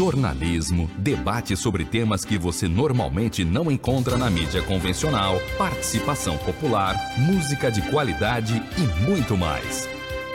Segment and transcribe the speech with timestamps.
[0.00, 7.70] jornalismo, debate sobre temas que você normalmente não encontra na mídia convencional, participação popular, música
[7.70, 9.86] de qualidade e muito mais.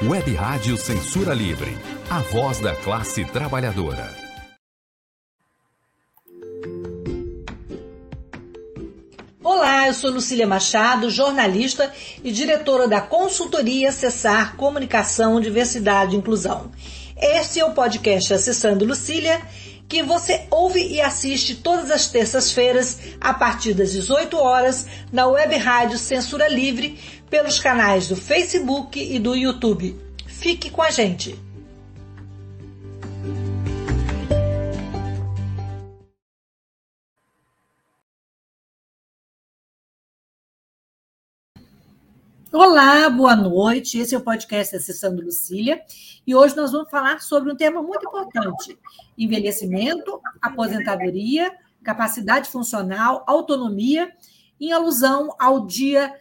[0.04, 1.76] Web Rádio Censura Livre,
[2.12, 4.14] a voz da classe trabalhadora.
[9.44, 11.92] Olá, eu sou Lucília Machado, jornalista
[12.24, 16.70] e diretora da consultoria Acessar Comunicação, Diversidade e Inclusão.
[17.18, 19.42] Este é o podcast Acessando Lucília,
[19.88, 25.56] que você ouve e assiste todas as terças-feiras, a partir das 18 horas, na web
[25.56, 29.96] rádio Censura Livre, pelos canais do Facebook e do YouTube.
[30.28, 31.45] Fique com a gente!
[42.58, 43.98] Olá, boa noite.
[43.98, 45.82] Esse é o podcast Acessando Lucília
[46.26, 48.80] e hoje nós vamos falar sobre um tema muito importante:
[49.18, 51.52] envelhecimento, aposentadoria,
[51.84, 54.10] capacidade funcional, autonomia,
[54.58, 56.14] em alusão ao Dia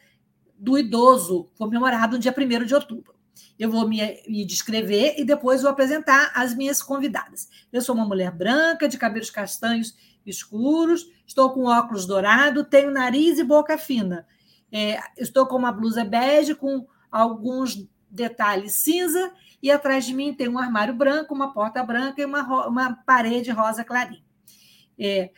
[0.59, 3.15] do Idoso, comemorado no dia 1 de outubro.
[3.57, 7.49] Eu vou me, me descrever e depois vou apresentar as minhas convidadas.
[7.73, 9.95] Eu sou uma mulher branca, de cabelos castanhos
[10.27, 14.27] escuros, estou com óculos dourado, tenho nariz e boca fina
[14.75, 20.49] é, estou com uma blusa bege com alguns detalhes cinza e atrás de mim tem
[20.49, 24.25] um armário branco, uma porta branca e uma, uma parede rosa clarinha.
[24.99, 25.31] É,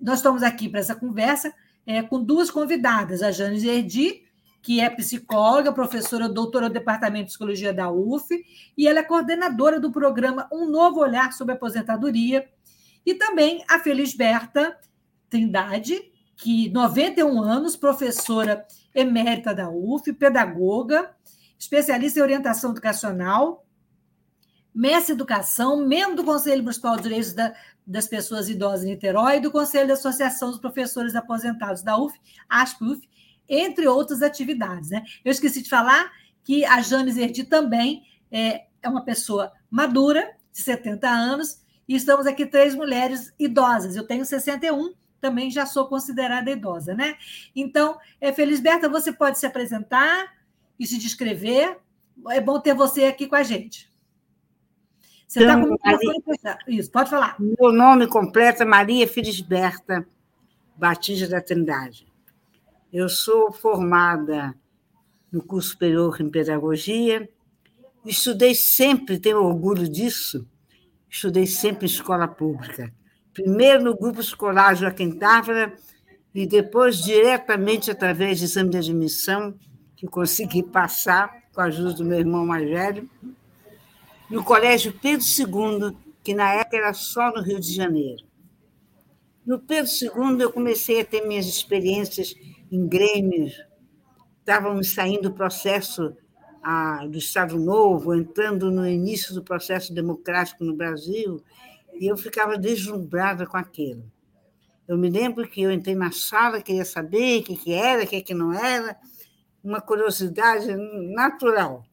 [0.00, 1.52] nós estamos aqui para essa conversa
[1.84, 4.22] é, com duas convidadas, a Jane Erdi,
[4.62, 8.28] que é psicóloga, professora doutora do Departamento de Psicologia da UF,
[8.76, 12.48] e ela é coordenadora do programa Um Novo Olhar sobre Aposentadoria,
[13.04, 14.78] e também a Felisberta
[15.28, 16.00] Trindade,
[16.38, 21.10] que 91 anos, professora emérita da UF, pedagoga,
[21.58, 23.66] especialista em orientação educacional,
[24.72, 27.52] mestre em educação, membro do Conselho Municipal de Direitos da,
[27.84, 32.16] das Pessoas Idosas em Niterói e do Conselho da Associação dos Professores Aposentados da UF,
[32.48, 33.08] ASP-UF,
[33.48, 34.90] entre outras atividades.
[34.90, 35.02] Né?
[35.24, 36.08] Eu esqueci de falar
[36.44, 42.26] que a Jane Zerdi também é, é uma pessoa madura, de 70 anos, e estamos
[42.26, 43.96] aqui três mulheres idosas.
[43.96, 47.16] Eu tenho 61 também já sou considerada idosa, né?
[47.54, 50.32] Então, é, Felisberta, você pode se apresentar
[50.78, 51.78] e se descrever.
[52.30, 53.90] É bom ter você aqui com a gente.
[55.26, 56.58] Você está então, com Maria...
[56.66, 57.36] Isso, pode falar.
[57.38, 60.06] Meu nome completo é Maria Felisberta
[60.76, 62.06] Batista da Trindade.
[62.92, 64.54] Eu sou formada
[65.30, 67.28] no curso superior em pedagogia.
[68.04, 70.48] Estudei sempre, tenho orgulho disso,
[71.10, 72.90] estudei sempre em escola pública
[73.32, 75.74] primeiro no grupo escolar Joaquim Távora
[76.34, 79.54] e depois diretamente através de exame de admissão,
[79.96, 83.08] que consegui passar com a ajuda do meu irmão mais velho,
[84.30, 88.22] no Colégio Pedro II, que na época era só no Rio de Janeiro.
[89.44, 92.34] No Pedro II, eu comecei a ter minhas experiências
[92.70, 93.54] em grêmios,
[94.38, 96.14] estávamos saindo do processo
[96.62, 101.42] ah, do Estado Novo, entrando no início do processo democrático no Brasil,
[102.00, 104.10] e eu ficava deslumbrada com aquilo.
[104.86, 108.06] Eu me lembro que eu entrei na sala, queria saber o que, que era, o
[108.06, 108.96] que, que não era,
[109.62, 110.74] uma curiosidade
[111.14, 111.84] natural.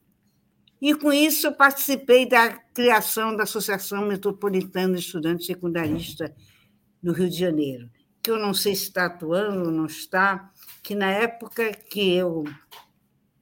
[0.82, 6.32] E com isso eu participei da criação da Associação Metropolitana de Estudantes Secundaristas
[7.02, 7.90] do Rio de Janeiro,
[8.22, 10.52] que eu não sei se está atuando ou não está,
[10.82, 12.44] que na época que eu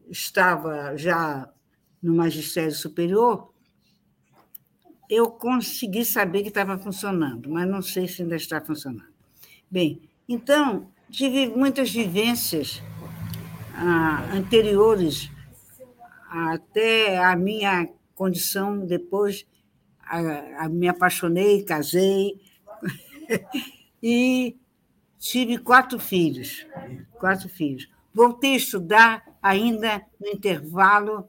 [0.09, 1.51] estava já
[2.01, 3.52] no magistério superior,
[5.09, 9.11] eu consegui saber que estava funcionando, mas não sei se ainda está funcionando.
[9.69, 12.81] Bem, então, tive muitas vivências
[13.75, 15.29] ah, anteriores
[16.29, 19.45] até a minha condição, depois
[20.01, 22.39] a, a me apaixonei, casei
[24.01, 24.57] e
[25.19, 26.65] tive quatro filhos,
[27.13, 27.89] quatro filhos.
[28.13, 31.27] Voltei a estudar ainda no intervalo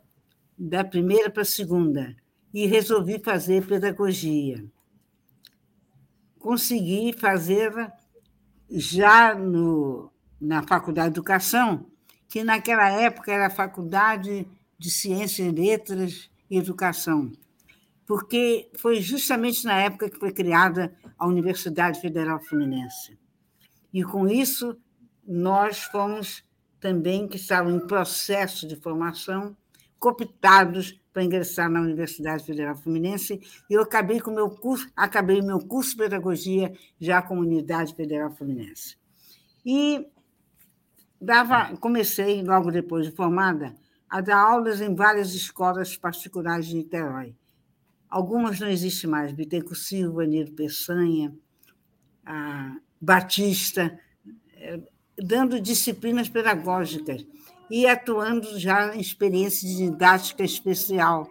[0.57, 2.16] da primeira para a segunda
[2.54, 4.65] e resolvi fazer pedagogia.
[6.39, 7.92] Consegui fazer
[8.71, 11.91] já no, na Faculdade de Educação,
[12.28, 14.47] que naquela época era a Faculdade
[14.78, 17.33] de Ciências, Letras e Educação,
[18.06, 23.18] porque foi justamente na época que foi criada a Universidade Federal Fluminense.
[23.92, 24.77] E com isso,
[25.27, 26.45] nós fomos
[26.78, 29.57] também, que estavam em processo de formação,
[30.04, 33.41] cooptados para ingressar na Universidade Federal Fluminense
[33.71, 37.95] e eu acabei com meu curso, acabei meu curso de pedagogia já com a Unidade
[37.95, 38.98] Federal Fluminense.
[39.65, 40.06] E
[41.18, 43.74] dava, comecei logo depois de formada
[44.10, 47.34] a dar aulas em várias escolas particulares de Niterói.
[48.10, 51.34] Algumas não existem mais, Bittencourt Silva, Niro Peçanha,
[53.00, 53.98] Batista,
[54.57, 54.80] é,
[55.16, 57.24] dando disciplinas pedagógicas
[57.71, 61.28] e atuando já em experiência de didática especial,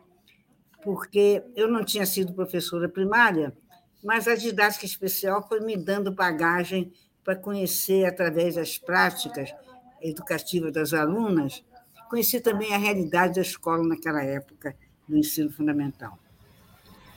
[0.84, 3.56] porque eu não tinha sido professora primária,
[4.04, 6.92] mas a didática especial foi me dando bagagem
[7.24, 9.54] para conhecer, através das práticas
[10.02, 11.64] educativas das alunas,
[12.10, 14.76] conhecer também a realidade da escola naquela época,
[15.08, 16.20] do ensino fundamental.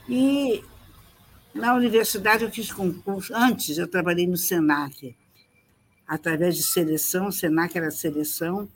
[0.07, 0.63] E
[1.53, 3.33] na universidade eu fiz concurso.
[3.35, 5.15] Antes eu trabalhei no SENAC,
[6.07, 7.27] através de seleção.
[7.27, 8.69] O SENAC era seleção,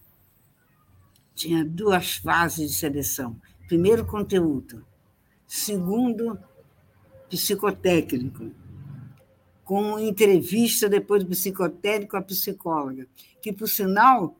[1.41, 3.39] tinha duas fases de seleção.
[3.67, 4.85] Primeiro, conteúdo.
[5.47, 6.37] Segundo,
[7.29, 8.51] psicotécnico.
[9.63, 13.07] Com entrevista depois do psicotécnico à psicóloga,
[13.41, 14.35] que, por sinal,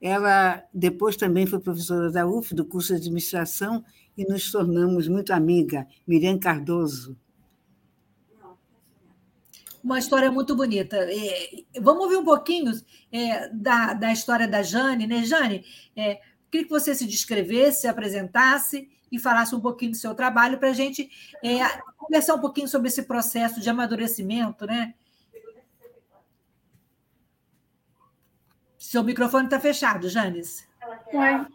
[0.00, 3.84] ela depois também foi professora da UF, do curso de administração,
[4.16, 7.16] e nos tornamos muito amiga, Miriam Cardoso.
[9.84, 10.96] Uma história muito bonita.
[10.96, 12.72] É, vamos ouvir um pouquinho
[13.12, 15.24] é, da, da história da Jane, né?
[15.24, 15.62] Jane,
[15.94, 20.58] é, queria que você se descrevesse, se apresentasse e falasse um pouquinho do seu trabalho
[20.58, 21.10] para a gente
[21.42, 21.58] é,
[21.98, 24.94] conversar um pouquinho sobre esse processo de amadurecimento, né?
[28.78, 30.66] Seu microfone está fechado, Janes.
[31.12, 31.46] Oi.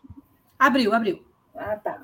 [0.59, 1.25] Abriu, abriu.
[1.55, 2.03] Ah, tá.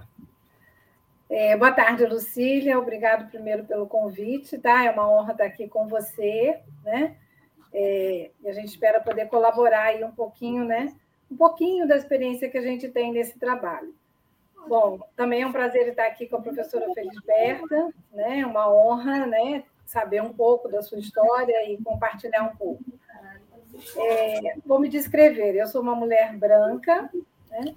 [1.37, 2.79] É, boa tarde, Lucília.
[2.79, 4.85] Obrigado primeiro pelo convite, tá?
[4.85, 7.17] É uma honra estar aqui com você, né?
[7.73, 10.95] É, e a gente espera poder colaborar aí um pouquinho, né?
[11.29, 13.93] Um pouquinho da experiência que a gente tem nesse trabalho.
[14.65, 18.45] Bom, também é um prazer estar aqui com a professora Felisberta, né?
[18.45, 19.65] Uma honra, né?
[19.85, 22.81] Saber um pouco da sua história e compartilhar um pouco.
[23.97, 25.53] É, vou me descrever.
[25.53, 27.09] Eu sou uma mulher branca,
[27.49, 27.75] né?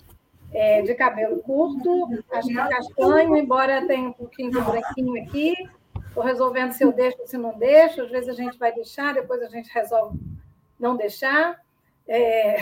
[0.53, 5.55] É, de cabelo curto, acho que castanho, embora tenha um pouquinho de branquinho aqui.
[6.09, 8.03] Estou resolvendo se eu deixo ou se não deixo.
[8.03, 10.19] Às vezes a gente vai deixar, depois a gente resolve
[10.79, 11.61] não deixar.
[12.06, 12.56] É,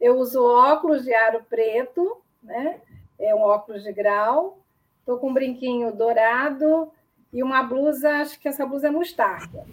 [0.00, 2.80] eu uso óculos de aro preto, né?
[3.20, 4.58] é um óculos de grau.
[5.00, 6.90] Estou com um brinquinho dourado
[7.32, 9.66] e uma blusa, acho que essa blusa é mostarda.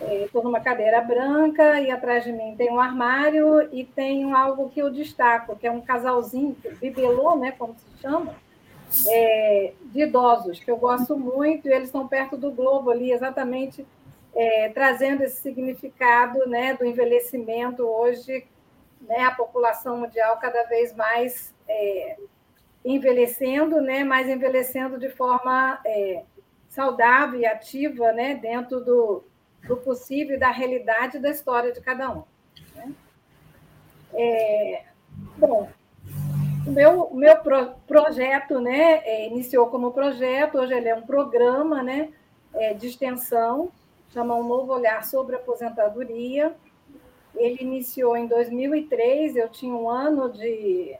[0.00, 4.80] Estou numa cadeira branca e atrás de mim tem um armário e tem algo que
[4.80, 8.34] eu destaco, que é um casalzinho, bibelô, né, como se chama,
[9.08, 13.84] é, de idosos, que eu gosto muito, e eles estão perto do globo ali, exatamente
[14.34, 18.46] é, trazendo esse significado né, do envelhecimento hoje,
[19.00, 22.16] né, a população mundial cada vez mais é,
[22.84, 26.22] envelhecendo, né, mas envelhecendo de forma é,
[26.68, 29.24] saudável e ativa né, dentro do
[29.66, 32.22] do possível e da realidade da história de cada um.
[32.74, 32.92] Né?
[34.14, 34.84] É,
[35.36, 35.68] bom,
[36.66, 41.82] o meu, meu pro, projeto né, é, iniciou como projeto, hoje ele é um programa
[41.82, 42.10] né,
[42.54, 43.70] é, de extensão,
[44.10, 46.54] chama Um Novo Olhar sobre Aposentadoria.
[47.34, 50.96] Ele iniciou em 2003, eu tinha um ano de,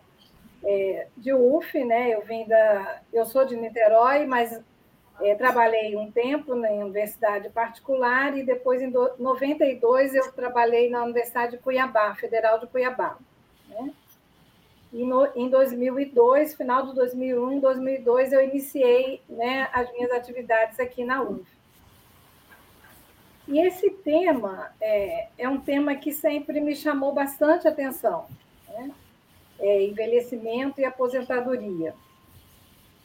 [0.64, 2.14] é, de UF, né?
[2.14, 4.60] eu, vim da, eu sou de Niterói, mas
[5.20, 11.52] é, trabalhei um tempo na universidade particular e depois, em 92, eu trabalhei na Universidade
[11.52, 13.18] de Cuiabá, Federal de Cuiabá.
[13.68, 13.92] Né?
[14.92, 21.04] E no, em 2002, final de 2001, 2002, eu iniciei né, as minhas atividades aqui
[21.04, 21.44] na UF.
[23.46, 28.26] E esse tema é, é um tema que sempre me chamou bastante atenção,
[28.68, 28.90] né?
[29.58, 31.94] é, envelhecimento e aposentadoria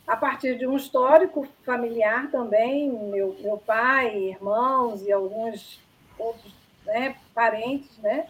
[0.07, 5.79] a partir de um histórico familiar também, meu, meu pai, irmãos e alguns
[6.19, 6.53] outros
[6.85, 8.27] né, parentes, né,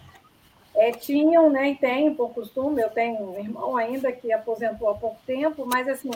[0.75, 4.95] é, tinham né, e têm por costume, eu tenho um irmão ainda que aposentou há
[4.95, 6.11] pouco tempo, mas assim,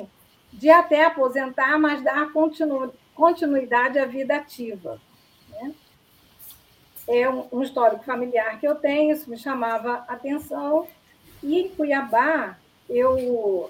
[0.54, 5.00] de até aposentar, mas dar continu, continuidade à vida ativa.
[5.50, 5.74] Né?
[7.08, 10.88] É um, um histórico familiar que eu tenho, isso me chamava atenção,
[11.42, 12.58] e em Cuiabá,
[12.90, 13.70] eu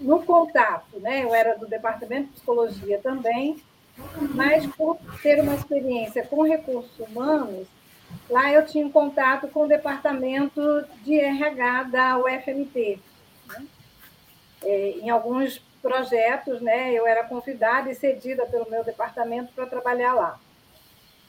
[0.00, 1.24] no contato, né?
[1.24, 3.62] Eu era do departamento de psicologia também,
[4.34, 7.66] mas por ter uma experiência com recursos humanos,
[8.28, 12.98] lá eu tinha um contato com o departamento de RH da UFMT.
[13.48, 13.66] Né?
[14.62, 16.92] É, em alguns projetos, né?
[16.92, 20.38] Eu era convidada e cedida pelo meu departamento para trabalhar lá.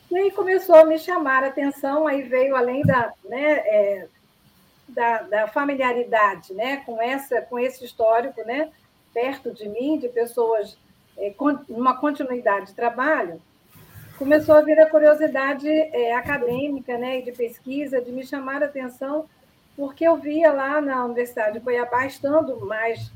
[0.10, 4.08] E aí começou a me chamar a atenção, aí veio além da, né, é,
[4.94, 8.72] da, da, familiaridade né, com, essa, com esse histórico né,
[9.14, 10.78] perto de mim, de pessoas
[11.18, 13.42] é, com uma continuidade de trabalho,
[14.18, 18.68] começou a vir a curiosidade é, acadêmica né, e de pesquisa, de me chamar a
[18.68, 19.26] atenção,
[19.76, 23.12] porque eu via lá na Universidade de Cuiabá, estando mais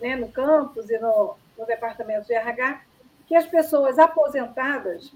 [0.00, 2.80] né, no campus e no, no departamento de RH,
[3.26, 5.12] que as pessoas aposentadas,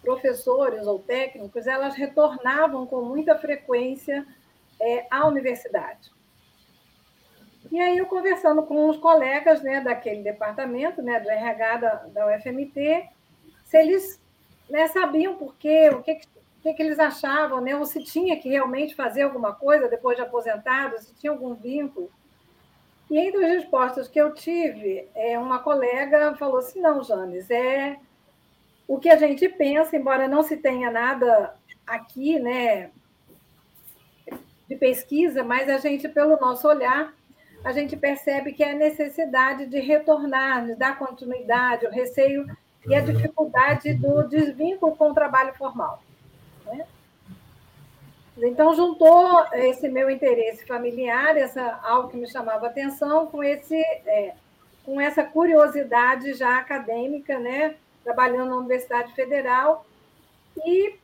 [0.00, 4.26] professores ou técnicos, elas retornavam com muita frequência
[4.80, 6.10] é, à universidade.
[7.70, 12.26] E aí eu conversando com os colegas né, daquele departamento, né, do RH da, da
[12.26, 13.08] UFMT,
[13.64, 14.20] se eles
[14.68, 16.20] né, sabiam por quê, o que,
[16.62, 20.22] que, que eles achavam, né, ou se tinha que realmente fazer alguma coisa depois de
[20.22, 22.10] aposentado, se tinha algum vínculo.
[23.10, 27.96] E entre as respostas que eu tive, é, uma colega falou assim: não, Janes, é
[28.86, 31.54] o que a gente pensa, embora não se tenha nada
[31.86, 32.90] aqui né,
[34.70, 37.12] de pesquisa, mas a gente, pelo nosso olhar,
[37.64, 42.46] a gente percebe que é a necessidade de retornar, de dar continuidade, o receio
[42.86, 46.00] e a dificuldade do desvínculo com o trabalho formal.
[46.64, 46.86] Né?
[48.38, 54.34] Então, juntou esse meu interesse familiar, essa, algo que me chamava atenção, com, esse, é,
[54.84, 57.74] com essa curiosidade já acadêmica, né?
[58.04, 59.84] trabalhando na Universidade Federal,
[60.64, 60.94] e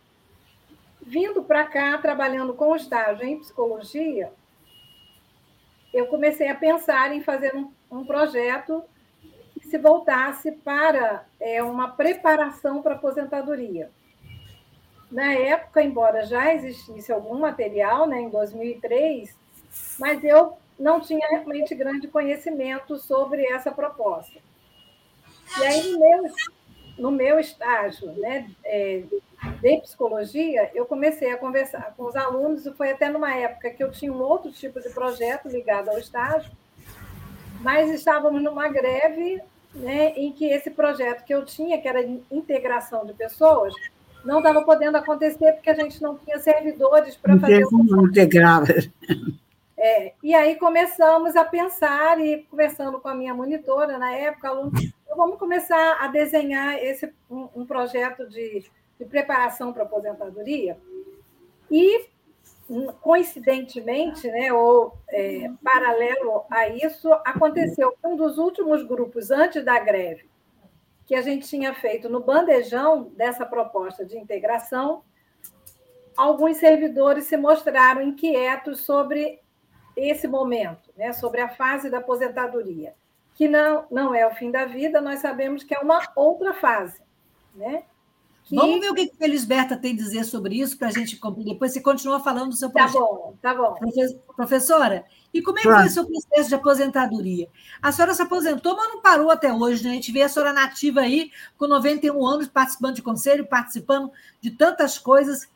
[1.07, 4.33] vindo para cá, trabalhando com estágio em psicologia,
[5.95, 8.83] eu comecei a pensar em fazer um, um projeto
[9.55, 13.89] que se voltasse para é, uma preparação para aposentadoria.
[15.11, 19.35] Na época, embora já existisse algum material, né, em 2003,
[19.99, 24.41] mas eu não tinha realmente grande conhecimento sobre essa proposta.
[25.59, 26.35] E aí, no meu,
[26.99, 29.03] no meu estágio né, é,
[29.61, 33.83] de psicologia, eu comecei a conversar com os alunos, e foi até numa época que
[33.83, 36.51] eu tinha um outro tipo de projeto ligado ao estágio,
[37.61, 39.41] mas estávamos numa greve
[39.75, 43.75] né, em que esse projeto que eu tinha, que era integração de pessoas,
[44.25, 48.65] não estava podendo acontecer porque a gente não tinha servidores para fazer o integrar.
[49.79, 54.73] É, e aí começamos a pensar e conversando com a minha monitora na época, aluno,
[55.17, 60.79] vamos começar a desenhar esse um, um projeto de de preparação para aposentadoria.
[61.71, 62.09] E,
[63.01, 70.29] coincidentemente, né, ou é, paralelo a isso, aconteceu um dos últimos grupos antes da greve,
[71.05, 75.03] que a gente tinha feito no bandejão dessa proposta de integração,
[76.17, 79.41] alguns servidores se mostraram inquietos sobre
[79.97, 82.95] esse momento, né, sobre a fase da aposentadoria,
[83.37, 86.99] que não, não é o fim da vida, nós sabemos que é uma outra fase.
[87.55, 87.85] Né?
[88.45, 88.57] Que...
[88.57, 91.73] Vamos ver o que a Felisberta tem a dizer sobre isso para a gente depois
[91.73, 93.35] você continua falando do seu tá projeto.
[93.43, 94.35] Tá bom, tá bom.
[94.35, 97.49] Professora, e como é que foi o seu processo de aposentadoria?
[97.83, 99.91] A senhora se aposentou, mas não parou até hoje, né?
[99.91, 104.51] A gente vê a senhora nativa aí, com 91 anos, participando de conselho, participando de
[104.51, 105.47] tantas coisas.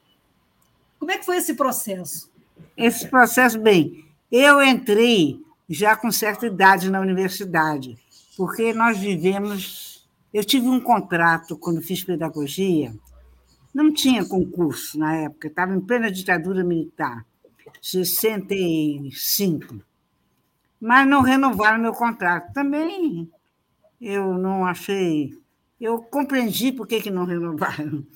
[0.99, 2.31] Como é que foi esse processo?
[2.77, 7.97] Esse processo, bem, eu entrei já com certa idade na universidade,
[8.37, 9.91] porque nós vivemos
[10.33, 12.95] eu tive um contrato quando fiz pedagogia,
[13.75, 17.27] não tinha concurso na época, estava em plena ditadura militar,
[17.83, 19.83] 65.
[20.81, 22.53] Mas não renovaram meu contrato.
[22.53, 23.29] Também
[24.01, 25.37] eu não achei.
[25.81, 28.07] Eu compreendi por que, que não renovaram.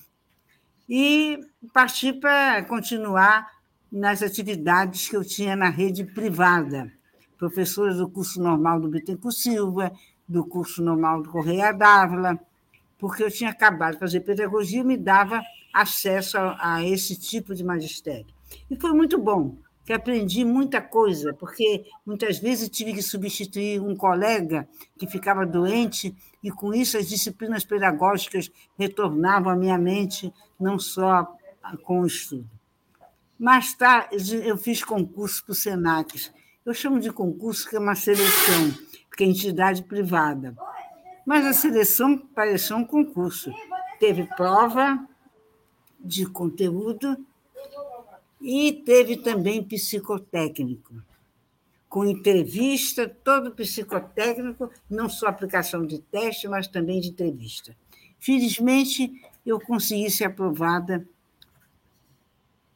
[0.88, 1.40] E
[1.72, 3.50] parti para continuar
[3.90, 6.92] nas atividades que eu tinha na rede privada.
[7.38, 9.92] Professora do curso normal do Bittencourt Silva,
[10.26, 12.38] do curso normal do Correia d'Ávila,
[12.98, 17.54] porque eu tinha acabado de fazer pedagogia e me dava acesso a, a esse tipo
[17.54, 18.26] de magistério.
[18.70, 23.94] E foi muito bom, que aprendi muita coisa, porque muitas vezes tive que substituir um
[23.94, 30.78] colega que ficava doente, e com isso as disciplinas pedagógicas retornavam à minha mente, não
[30.78, 31.36] só
[31.82, 32.48] com o estudo.
[33.38, 36.30] Mais tarde, eu fiz concurso para o SENAC.
[36.64, 38.72] Eu chamo de concurso, que é uma seleção
[39.14, 40.56] porque é entidade privada.
[41.24, 43.52] Mas a seleção pareceu um concurso.
[44.00, 45.06] Teve prova
[46.00, 47.16] de conteúdo
[48.40, 50.94] e teve também psicotécnico,
[51.88, 57.76] com entrevista, todo psicotécnico, não só aplicação de teste, mas também de entrevista.
[58.18, 59.12] Felizmente,
[59.46, 61.06] eu consegui ser aprovada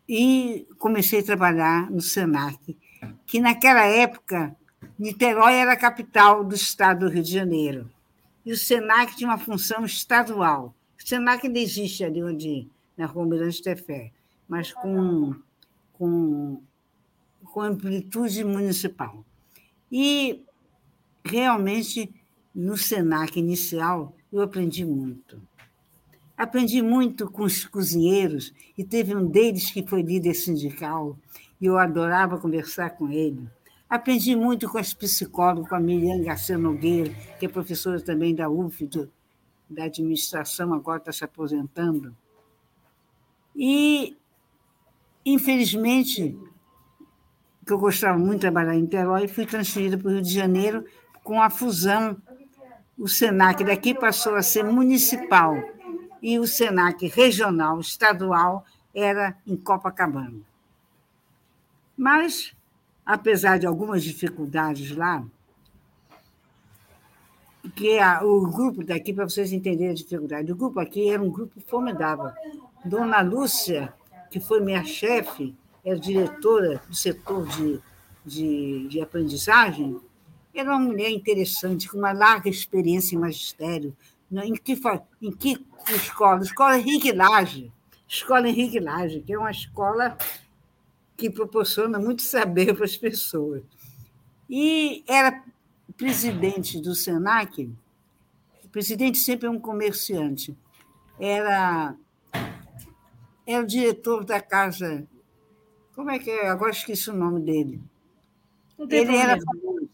[0.09, 2.77] e comecei a trabalhar no SENAC,
[3.27, 4.57] que naquela época
[4.99, 7.91] Niterói era a capital do estado do Rio de Janeiro.
[8.45, 10.75] E o SENAC tinha uma função estadual.
[10.99, 14.11] O SENAC ainda existe ali onde, na Rua Mirante Tefé,
[14.49, 15.35] mas com,
[15.93, 16.61] com,
[17.45, 19.25] com amplitude municipal.
[19.93, 20.43] E,
[21.25, 22.13] realmente,
[22.55, 25.41] no SENAC inicial, eu aprendi muito.
[26.37, 31.19] Aprendi muito com os cozinheiros, e teve um deles que foi líder sindical,
[31.61, 33.49] e eu adorava conversar com ele
[33.89, 38.47] Aprendi muito com as psicólogas, com a Miriam Garcia Nogueira, que é professora também da
[38.49, 39.11] UF, do,
[39.69, 42.15] da administração, agora está se aposentando.
[43.57, 44.15] E,
[45.25, 46.39] infelizmente,
[47.67, 50.85] que eu gostava muito de trabalhar em Niterói, fui transferida para o Rio de Janeiro
[51.25, 52.21] com a fusão.
[52.99, 55.57] O SENAC daqui passou a ser municipal
[56.21, 60.48] e o SENAC regional, estadual, era em Copacabana.
[61.99, 62.55] Mas
[63.05, 65.25] apesar de algumas dificuldades lá,
[67.75, 71.31] que a, o grupo daqui, para vocês entenderem a dificuldade, o grupo aqui era um
[71.31, 72.31] grupo formidável.
[72.85, 73.93] Dona Lúcia,
[74.31, 77.81] que foi minha chefe, era diretora do setor de,
[78.25, 79.99] de, de aprendizagem,
[80.55, 83.97] era uma mulher interessante, com uma larga experiência em magistério.
[84.31, 84.79] Né, em que,
[85.23, 86.43] em que escola?
[86.43, 87.73] Escola Henrique Lage.
[88.07, 88.79] Escola Henrique
[89.25, 90.17] que é uma escola
[91.19, 93.63] que proporciona muito saber para as pessoas.
[94.49, 95.45] E era
[95.97, 97.69] presidente do SENAC,
[98.65, 100.57] o presidente sempre é um comerciante,
[101.19, 101.97] era,
[103.45, 105.07] era o diretor da casa.
[105.95, 106.49] Como é que é?
[106.49, 107.81] Agora esqueci o nome dele.
[108.79, 109.33] Não tem Ele problema.
[109.33, 109.91] era famoso.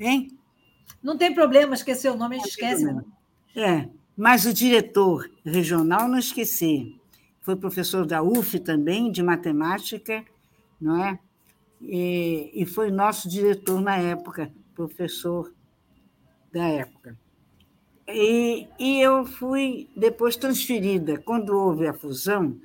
[0.00, 0.38] Hein?
[1.00, 2.84] Não tem problema esquecer o nome, a gente esquece.
[3.54, 7.00] É, mas o diretor regional não esqueci.
[7.42, 10.24] Foi professor da UF também, de matemática,
[10.80, 11.18] não é?
[11.80, 15.52] E, e foi nosso diretor na época, professor
[16.52, 17.18] da época.
[18.08, 21.18] E, e eu fui depois transferida.
[21.18, 22.58] Quando houve a fusão,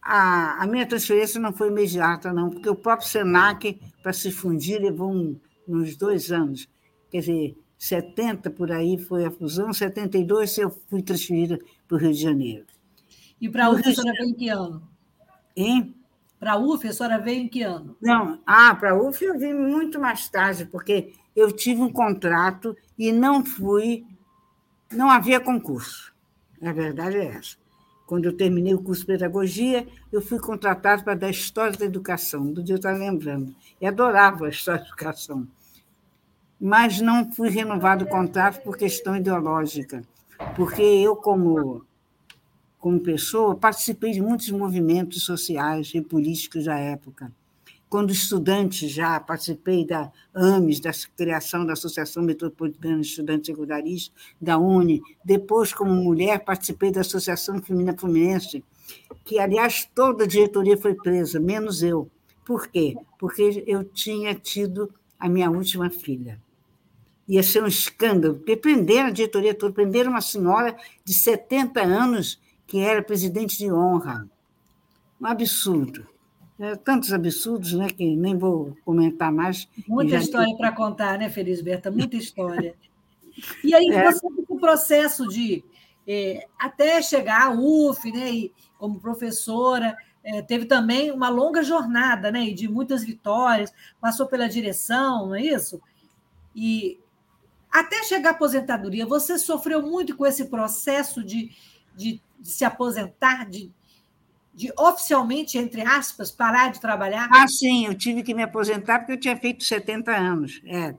[0.00, 4.80] a, a minha transferência não foi imediata, não, porque o próprio SENAC, para se fundir,
[4.80, 6.68] levou um, uns dois anos.
[7.10, 12.12] Quer dizer, 70 por aí foi a fusão, 72 eu fui transferida para o Rio
[12.12, 12.66] de Janeiro.
[13.40, 14.82] E para a UF, a senhora veio em que ano?
[15.56, 15.94] Hein?
[16.38, 17.96] Para a UF, a senhora veio em que ano?
[18.00, 22.76] Não, ah, para a UF eu vim muito mais tarde, porque eu tive um contrato
[22.96, 24.06] e não fui,
[24.92, 26.14] não havia concurso.
[26.62, 27.56] A verdade é essa.
[28.06, 32.52] Quando eu terminei o curso de pedagogia, eu fui contratado para dar história da educação,
[32.52, 33.54] do dia eu estava lembrando.
[33.80, 35.46] E adorava a história da educação.
[36.60, 40.02] Mas não fui renovado o contrato por questão ideológica,
[40.56, 41.84] porque eu, como
[42.78, 47.32] como pessoa, participei de muitos movimentos sociais e políticos da época.
[47.88, 54.58] Quando estudante, já participei da AMES, da criação da Associação Metropolitana de Estudantes Secundaristas, da
[54.58, 55.00] UNE.
[55.24, 58.62] Depois, como mulher, participei da Associação Feminina Fluminense,
[59.24, 62.10] que, aliás, toda a diretoria foi presa, menos eu.
[62.44, 62.94] Por quê?
[63.18, 66.38] Porque eu tinha tido a minha última filha.
[67.26, 72.38] Ia ser um escândalo, porque prenderam a diretoria toda, prenderam uma senhora de 70 anos
[72.68, 74.28] que era presidente de honra.
[75.20, 76.06] Um absurdo.
[76.60, 79.66] É, tantos absurdos, né, que nem vou comentar mais.
[79.88, 81.90] Muita história para contar, né, Felisberta?
[81.90, 82.74] Muita história.
[83.64, 84.12] E aí, é.
[84.12, 85.64] você, o processo de.
[86.06, 92.30] É, até chegar à UF, né, e como professora, é, teve também uma longa jornada,
[92.30, 95.80] né, e de muitas vitórias, passou pela direção, não é isso?
[96.56, 96.98] E
[97.70, 101.50] até chegar à aposentadoria, você sofreu muito com esse processo de,
[101.94, 103.70] de de se aposentar, de,
[104.54, 107.28] de oficialmente, entre aspas, parar de trabalhar?
[107.32, 110.60] Ah, sim, eu tive que me aposentar porque eu tinha feito 70 anos.
[110.64, 110.94] É.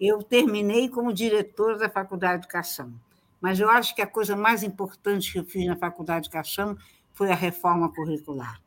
[0.00, 2.92] Eu terminei como diretora da Faculdade de Educação.
[3.40, 6.76] Mas eu acho que a coisa mais importante que eu fiz na Faculdade de Educação
[7.12, 8.60] foi a reforma curricular.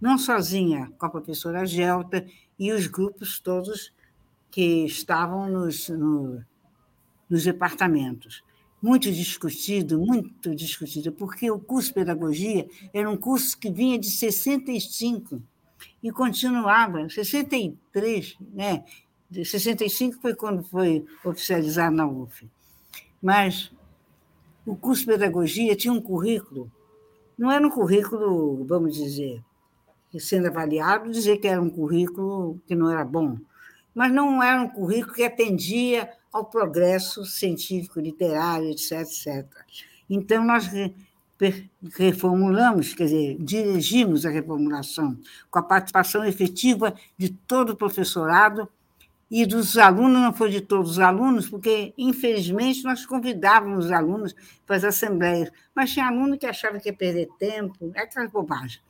[0.00, 2.26] Não sozinha, com a professora Gelta
[2.58, 3.92] e os grupos todos
[4.50, 6.44] que estavam nos, no,
[7.28, 8.42] nos departamentos
[8.82, 14.10] muito discutido, muito discutido, porque o curso de pedagogia era um curso que vinha de
[14.10, 15.42] 65
[16.02, 18.84] e continuava, 63, né?
[19.30, 22.48] De 65 foi quando foi oficializado na UF.
[23.22, 23.70] Mas
[24.66, 26.70] o curso de pedagogia tinha um currículo,
[27.38, 29.42] não era um currículo, vamos dizer,
[30.18, 33.38] sendo avaliado, dizer que era um currículo que não era bom,
[33.94, 39.00] mas não era um currículo que atendia ao progresso científico, literário, etc.
[39.00, 39.46] etc.
[40.08, 40.68] Então, nós
[41.96, 45.16] reformulamos, quer dizer, dirigimos a reformulação
[45.50, 48.68] com a participação efetiva de todo o professorado
[49.30, 54.34] e dos alunos, não foi de todos os alunos, porque, infelizmente, nós convidávamos os alunos
[54.66, 58.80] para as assembleias, mas tinha aluno que achava que ia perder tempo, é aquela bobagem.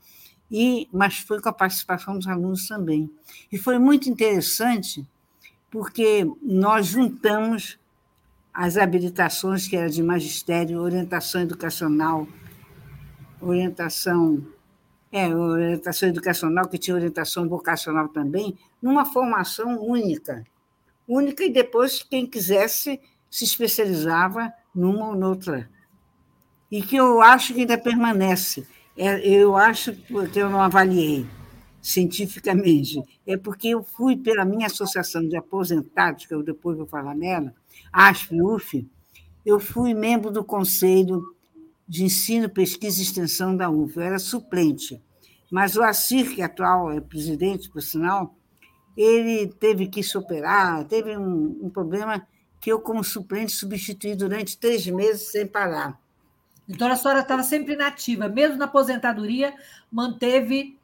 [0.50, 3.10] E, mas foi com a participação dos alunos também.
[3.52, 5.06] E foi muito interessante,
[5.70, 7.78] porque nós juntamos
[8.52, 12.26] as habilitações que eram de magistério, orientação educacional,
[13.40, 14.44] orientação,
[15.12, 20.44] é, orientação educacional, que tinha orientação vocacional também, numa formação única.
[21.06, 25.70] Única, e depois, quem quisesse, se especializava numa ou noutra.
[26.70, 28.66] E que eu acho que ainda permanece.
[28.96, 31.26] É, eu acho que eu não avaliei
[31.82, 37.14] cientificamente, é porque eu fui pela minha associação de aposentados, que eu depois vou falar
[37.14, 37.54] nela,
[37.92, 38.86] ASF-UF,
[39.44, 41.22] eu fui membro do Conselho
[41.88, 45.02] de Ensino, Pesquisa e Extensão da UF, eu era suplente.
[45.50, 48.36] Mas o Assir, que atual é presidente, por sinal,
[48.96, 52.26] ele teve que superar, teve um, um problema
[52.60, 55.98] que eu, como suplente, substituí durante três meses sem parar.
[56.68, 59.52] Então, a senhora estava sempre inativa, mesmo na aposentadoria,
[59.90, 60.78] manteve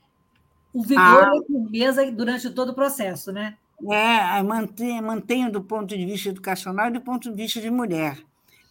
[0.76, 3.56] o vigor ah, e a firmeza durante todo o processo, né?
[3.90, 8.18] É, mantenho, mantenho do ponto de vista educacional e do ponto de vista de mulher,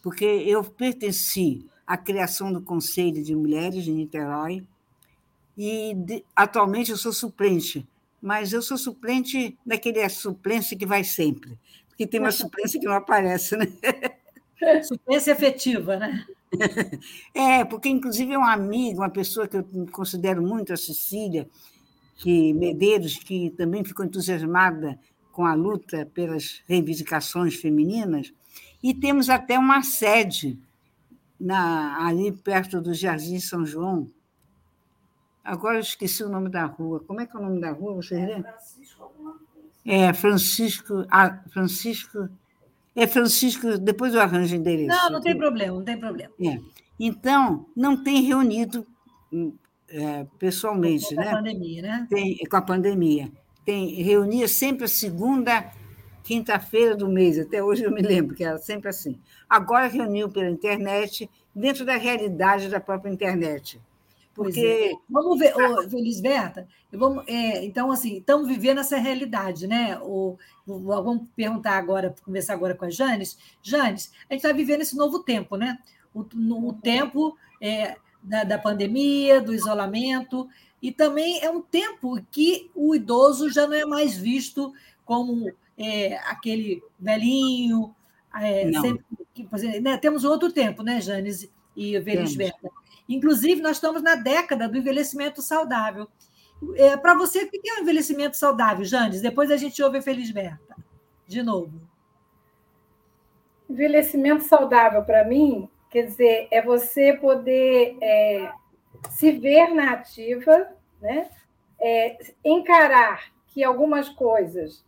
[0.03, 4.63] porque eu pertenci à criação do Conselho de Mulheres de Niterói
[5.57, 7.87] e de, atualmente eu sou suplente,
[8.21, 12.93] mas eu sou suplente daquele suplência que vai sempre, porque tem uma suplência que não
[12.93, 13.65] aparece, né?
[14.83, 16.23] Suplência efetiva, né?
[17.33, 21.49] É, porque inclusive é um amigo, uma pessoa que eu considero muito, a Cecília,
[22.15, 24.97] que Medeiros, que também ficou entusiasmada
[25.31, 28.33] com a luta pelas reivindicações femininas,
[28.81, 30.57] e temos até uma sede
[31.39, 34.09] na, ali perto do Jardim São João.
[35.43, 37.01] Agora eu esqueci o nome da rua.
[37.01, 37.95] Como é que é o nome da rua?
[37.95, 39.39] Você é Francisco
[39.85, 41.05] É, Francisco.
[41.11, 42.29] Ah, Francisco.
[42.95, 44.87] É Francisco, depois eu arranjo o endereço.
[44.87, 46.33] Não, não tem problema, não tem problema.
[46.39, 46.59] É.
[46.97, 48.87] Então, não tem reunido
[49.95, 51.23] é, pessoalmente, com né?
[51.23, 52.07] Com a pandemia, né?
[52.09, 53.31] Tem, com a pandemia.
[53.63, 55.71] Tem, reunia sempre a segunda
[56.23, 59.17] quinta-feira do mês, até hoje eu me lembro que era sempre assim.
[59.49, 63.79] Agora reuniu pela internet, dentro da realidade da própria internet.
[64.33, 64.91] Porque.
[64.91, 64.93] É.
[65.09, 69.97] Vamos ver, ô, Felisberta, vamos, é, então, assim, estamos vivendo essa realidade, né?
[70.01, 73.37] O, vamos perguntar agora, conversar agora com a Janes.
[73.61, 75.79] Janes, a gente está vivendo esse novo tempo, né?
[76.13, 80.47] O, no, o tempo é, da, da pandemia, do isolamento,
[80.81, 86.17] e também é um tempo que o idoso já não é mais visto como é,
[86.29, 87.95] aquele velhinho.
[88.37, 92.69] É, sempre, né, temos outro tempo, né, Janes e Velisberta?
[93.07, 96.07] Inclusive, nós estamos na década do envelhecimento saudável.
[96.75, 99.21] É, Para você, o que é um envelhecimento saudável, Janes?
[99.21, 100.75] Depois a gente ouve a Felisberta.
[101.27, 101.79] De novo.
[103.69, 108.51] Envelhecimento saudável, para mim, Quer dizer, é você poder é,
[109.11, 110.67] se ver na ativa,
[111.01, 111.29] né?
[111.79, 114.83] É, encarar que algumas coisas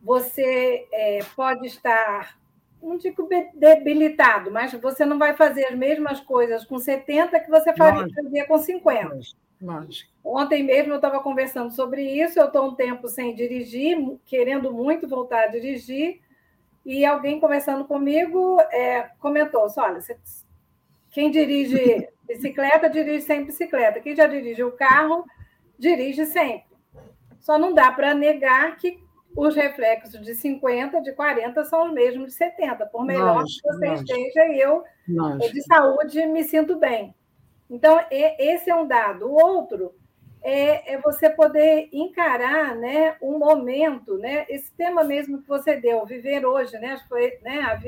[0.00, 2.38] você é, pode estar,
[2.80, 7.74] não digo debilitado, mas você não vai fazer as mesmas coisas com 70 que você
[7.74, 9.20] faria, fazia com 50.
[9.60, 10.12] Lógico.
[10.22, 15.08] Ontem mesmo eu estava conversando sobre isso, eu estou um tempo sem dirigir, querendo muito
[15.08, 16.20] voltar a dirigir,
[16.86, 20.16] e alguém conversando comigo é, comentou: olha, você
[21.12, 24.00] quem dirige bicicleta, dirige sem bicicleta.
[24.00, 25.24] Quem já dirige o carro,
[25.78, 26.72] dirige sempre.
[27.38, 28.98] Só não dá para negar que
[29.36, 32.86] os reflexos de 50, de 40 são os mesmos de 70.
[32.86, 34.10] Por melhor lógico, que você lógico.
[34.10, 34.84] esteja, eu,
[35.38, 37.14] de saúde, me sinto bem.
[37.68, 39.26] Então, esse é um dado.
[39.26, 39.94] O outro
[40.42, 46.04] é, é, você poder encarar né, um momento, né, esse tema mesmo que você deu,
[46.04, 47.78] viver hoje, né, foi, né, a,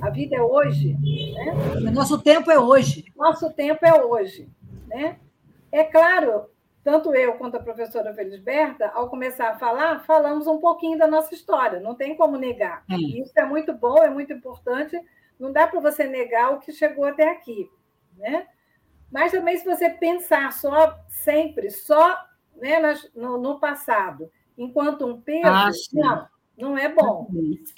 [0.00, 0.96] a vida é hoje.
[1.00, 1.90] Né?
[1.90, 3.12] Nosso tempo é hoje.
[3.16, 4.48] Nosso tempo é hoje.
[4.86, 5.18] Né?
[5.70, 6.46] É claro,
[6.82, 11.34] tanto eu quanto a professora Felisberta, ao começar a falar, falamos um pouquinho da nossa
[11.34, 12.84] história, não tem como negar.
[12.90, 12.96] Hum.
[12.96, 14.98] Isso é muito bom, é muito importante,
[15.38, 17.70] não dá para você negar o que chegou até aqui.
[18.16, 18.46] Né?
[19.10, 22.18] Mas também, se você pensar só, sempre, só
[22.56, 22.80] né,
[23.14, 26.26] no, no passado, enquanto um peso, ah, não,
[26.58, 27.28] não é bom.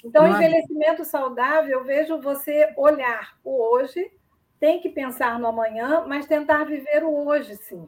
[0.03, 4.11] Então, envelhecimento saudável, eu vejo você olhar o hoje,
[4.59, 7.87] tem que pensar no amanhã, mas tentar viver o hoje, sim.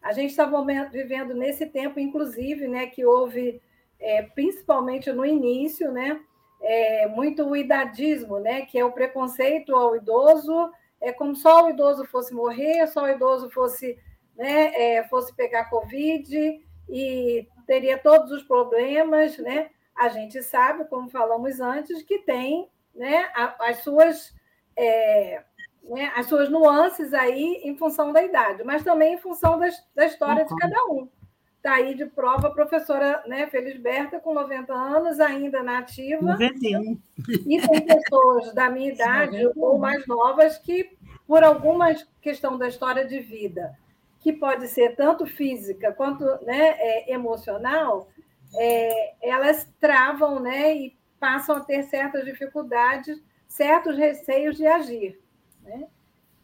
[0.00, 0.44] A gente está
[0.90, 3.60] vivendo nesse tempo, inclusive, né, que houve,
[4.00, 6.20] é, principalmente no início, né,
[6.60, 11.70] é, muito o idadismo, né, que é o preconceito ao idoso, é como só o
[11.70, 13.98] idoso fosse morrer, só o idoso fosse,
[14.36, 19.70] né, é, fosse pegar Covid e teria todos os problemas, né?
[19.96, 23.28] A gente sabe, como falamos antes, que tem né,
[23.58, 24.34] as, suas,
[24.76, 25.42] é,
[25.82, 30.06] né, as suas nuances aí em função da idade, mas também em função das, da
[30.06, 30.48] história uhum.
[30.48, 31.08] de cada um.
[31.62, 36.32] Está aí de prova a professora né, Felisberta, com 90 anos, ainda na ativa.
[36.32, 36.98] 91.
[37.46, 40.90] E tem pessoas da minha idade ou mais novas que,
[41.24, 43.78] por alguma questão da história de vida,
[44.18, 48.08] que pode ser tanto física quanto né, é, emocional,
[48.54, 55.20] é, elas travam né, e passam a ter certas dificuldades, certos receios de agir.
[55.62, 55.86] Né?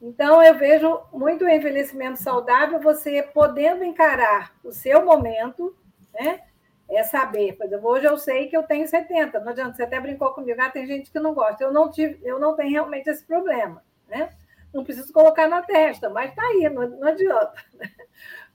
[0.00, 5.76] Então, eu vejo muito o envelhecimento saudável você podendo encarar o seu momento,
[6.14, 6.42] né?
[6.90, 10.00] É saber, por exemplo, hoje eu sei que eu tenho 70, não adianta, você até
[10.00, 11.62] brincou comigo, ah, tem gente que não gosta.
[11.62, 14.30] Eu não tive, eu não tenho realmente esse problema, né?
[14.72, 17.54] Não preciso colocar na testa, mas está aí, não, não adianta.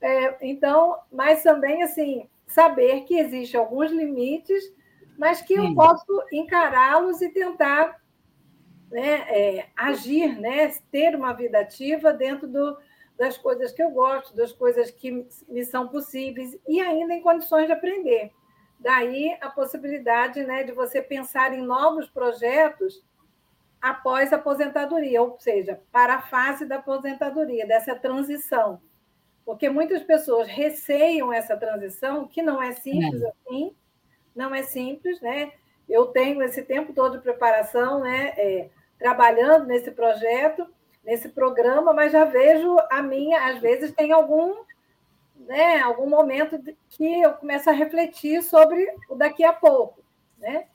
[0.00, 4.72] É, então, mas também assim, saber que existem alguns limites,
[5.18, 8.00] mas que eu posso encará-los e tentar
[8.90, 12.78] né, é, agir, né, ter uma vida ativa dentro do,
[13.18, 17.66] das coisas que eu gosto, das coisas que me são possíveis e ainda em condições
[17.66, 18.30] de aprender.
[18.78, 23.04] Daí a possibilidade né, de você pensar em novos projetos
[23.82, 28.80] após a aposentadoria, ou seja, para a fase da aposentadoria, dessa transição.
[29.44, 33.28] Porque muitas pessoas receiam essa transição, que não é simples é.
[33.28, 33.76] assim,
[34.34, 35.52] não é simples, né?
[35.88, 38.32] Eu tenho esse tempo todo de preparação, né?
[38.36, 40.66] É, trabalhando nesse projeto,
[41.04, 44.54] nesse programa, mas já vejo a minha, às vezes tem algum,
[45.36, 50.02] né, algum momento que eu começo a refletir sobre o daqui a pouco,
[50.38, 50.66] né?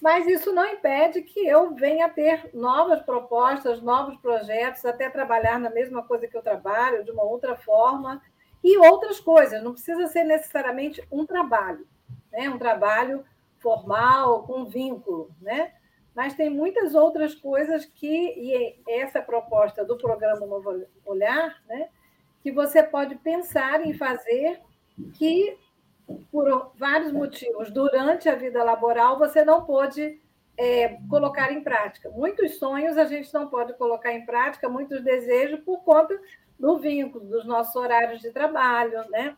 [0.00, 5.70] Mas isso não impede que eu venha ter novas propostas, novos projetos, até trabalhar na
[5.70, 8.22] mesma coisa que eu trabalho, de uma outra forma,
[8.64, 9.62] e outras coisas.
[9.62, 11.86] Não precisa ser necessariamente um trabalho,
[12.32, 12.48] né?
[12.48, 13.24] um trabalho
[13.58, 15.72] formal, com vínculo, né?
[16.14, 21.88] mas tem muitas outras coisas que, e essa proposta do programa Novo Olhar, né,
[22.42, 24.60] que você pode pensar em fazer
[25.14, 25.56] que,
[26.30, 30.20] por vários motivos, durante a vida laboral, você não pôde
[30.56, 32.10] é, colocar em prática.
[32.10, 36.20] Muitos sonhos a gente não pode colocar em prática, muitos desejos, por conta
[36.58, 39.36] do vínculo, dos nossos horários de trabalho, né?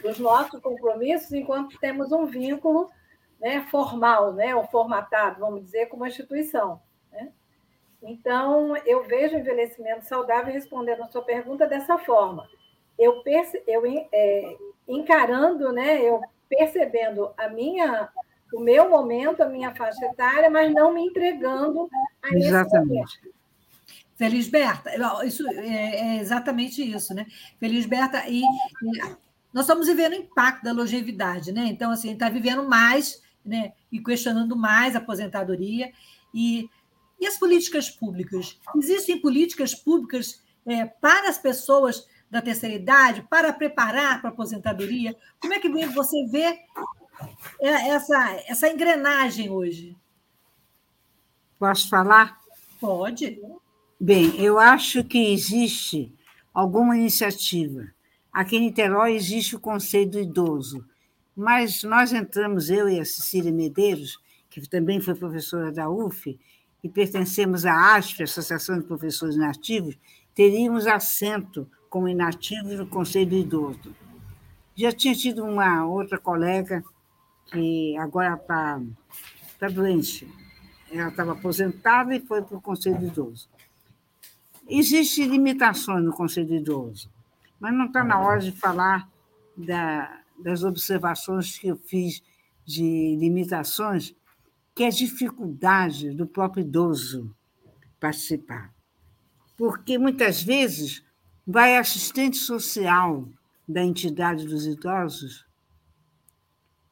[0.00, 2.90] dos nossos compromissos, enquanto temos um vínculo
[3.40, 6.80] né, formal, né, ou formatado, vamos dizer, como instituição.
[7.10, 7.32] Né?
[8.02, 12.48] Então, eu vejo o envelhecimento saudável respondendo a sua pergunta dessa forma.
[12.98, 14.56] Eu, perce, eu é,
[14.94, 18.08] encarando, né, eu percebendo a minha,
[18.52, 21.88] o meu momento, a minha faixa etária, mas não me entregando
[22.22, 23.20] a Exatamente.
[24.16, 24.90] Felisberta,
[25.24, 27.26] isso é, é exatamente isso, né?
[27.58, 28.98] Felisberta, e, e
[29.52, 31.64] nós estamos vivendo o impacto da longevidade, né?
[31.66, 35.92] Então, assim, está vivendo mais né, e questionando mais a aposentadoria.
[36.32, 36.68] E,
[37.20, 38.58] e as políticas públicas?
[38.76, 45.14] Existem políticas públicas é, para as pessoas da terceira idade, para preparar para a aposentadoria?
[45.38, 46.58] Como é que você vê
[47.60, 49.94] é, essa, essa engrenagem hoje?
[51.58, 52.40] Posso falar?
[52.80, 53.38] Pode.
[54.00, 56.10] Bem, eu acho que existe
[56.54, 57.86] alguma iniciativa.
[58.32, 60.88] Aqui em Niterói existe o Conselho do Idoso,
[61.36, 64.18] mas nós entramos, eu e a Cecília Medeiros,
[64.48, 66.40] que também foi professora da UF,
[66.82, 69.98] e pertencemos à ASF, Associação de Professores Inativos,
[70.34, 73.94] teríamos assento como inativos no Conselho do Idoso.
[74.74, 76.82] Já tinha tido uma outra colega
[77.48, 78.80] que agora está
[79.58, 80.26] tá doente.
[80.90, 83.50] Ela estava aposentada e foi para o Conselho do Idoso.
[84.66, 87.12] Existem limitações no Conselho do Idoso,
[87.60, 89.06] mas não está na hora de falar
[89.54, 92.22] da, das observações que eu fiz
[92.64, 94.16] de limitações,
[94.74, 97.36] que é a dificuldade do próprio idoso
[98.00, 98.72] participar.
[99.58, 101.04] Porque muitas vezes
[101.46, 103.28] vai assistente social
[103.68, 105.46] da entidade dos idosos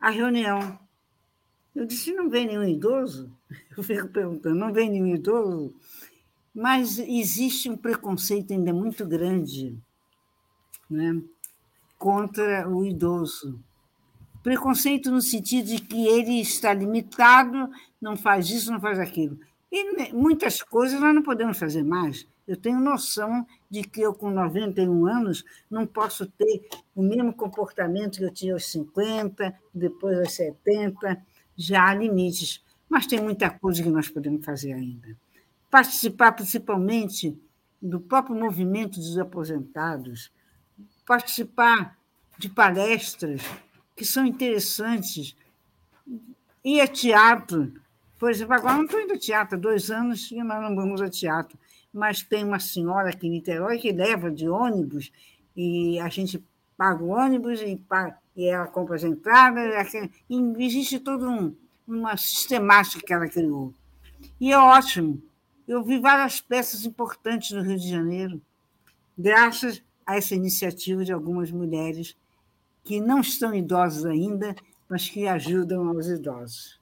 [0.01, 0.79] à reunião.
[1.75, 3.31] Eu disse: não vem nenhum idoso?
[3.77, 5.75] Eu fico perguntando: não vem nenhum idoso?
[6.55, 9.79] Mas existe um preconceito ainda muito grande.
[10.89, 11.23] Né?
[12.01, 13.63] contra o idoso.
[14.43, 19.39] Preconceito no sentido de que ele está limitado, não faz isso, não faz aquilo.
[19.71, 22.27] E muitas coisas nós não podemos fazer mais.
[22.51, 28.19] Eu tenho noção de que eu, com 91 anos, não posso ter o mesmo comportamento
[28.19, 31.25] que eu tinha aos 50, depois aos 70.
[31.57, 32.61] Já há limites.
[32.89, 35.17] Mas tem muita coisa que nós podemos fazer ainda.
[35.71, 37.41] Participar, principalmente,
[37.81, 40.33] do próprio movimento dos aposentados,
[41.07, 41.97] participar
[42.37, 43.43] de palestras
[43.95, 45.37] que são interessantes.
[46.65, 47.73] Ir a teatro.
[48.19, 51.09] Por exemplo, agora não estou indo a teatro, dois anos e nós não vamos a
[51.09, 51.57] teatro.
[51.93, 55.11] Mas tem uma senhora aqui em Niterói que leva de ônibus
[55.57, 56.43] e a gente
[56.77, 59.93] paga o ônibus e, paga, e ela compra as entradas.
[60.29, 61.55] E existe toda um,
[61.87, 63.75] uma sistemática que ela criou.
[64.41, 65.21] E é ótimo.
[65.67, 68.41] Eu vi várias peças importantes no Rio de Janeiro,
[69.17, 72.17] graças a essa iniciativa de algumas mulheres
[72.83, 74.57] que não estão idosas ainda,
[74.89, 76.80] mas que ajudam aos idosos.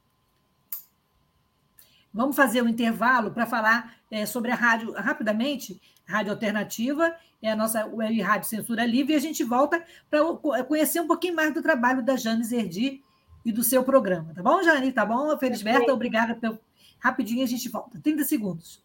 [2.13, 7.57] Vamos fazer um intervalo para falar é, sobre a rádio rapidamente, Rádio Alternativa, é a
[7.57, 10.21] nossa web rádio Censura Livre, e a gente volta para
[10.65, 13.03] conhecer um pouquinho mais do trabalho da Jane Zerdi
[13.45, 14.33] e do seu programa.
[14.35, 14.91] Tá bom, Jane?
[14.91, 15.37] Tá bom?
[15.39, 16.35] Felisberta, obrigada.
[16.35, 16.59] Pelo...
[16.99, 18.01] Rapidinho a gente volta.
[18.03, 18.83] 30 segundos.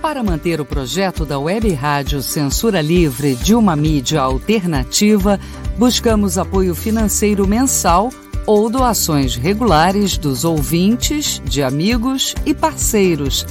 [0.00, 5.38] Para manter o projeto da Web Rádio Censura Livre de uma mídia alternativa,
[5.76, 8.10] buscamos apoio financeiro mensal
[8.46, 13.44] ou doações regulares dos ouvintes, de amigos e parceiros,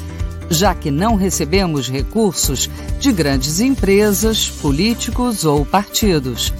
[0.49, 6.53] já que não recebemos recursos de grandes empresas, políticos ou partidos.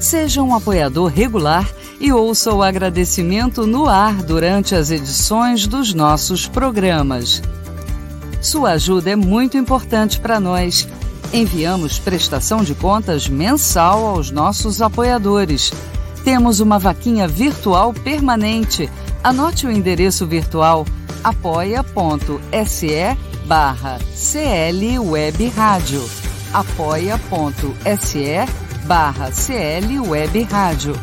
[0.00, 1.68] Seja um apoiador regular
[2.00, 7.42] e ouça o agradecimento no ar durante as edições dos nossos programas.
[8.42, 10.86] Sua ajuda é muito importante para nós.
[11.32, 15.72] Enviamos prestação de contas mensal aos nossos apoiadores.
[16.26, 18.90] Temos uma vaquinha virtual permanente.
[19.22, 20.84] Anote o endereço virtual
[21.22, 21.86] apoia.se
[23.46, 26.04] barra CL Web Rádio.
[26.52, 28.44] apoia.se
[28.86, 31.00] barra CL Web Rádio.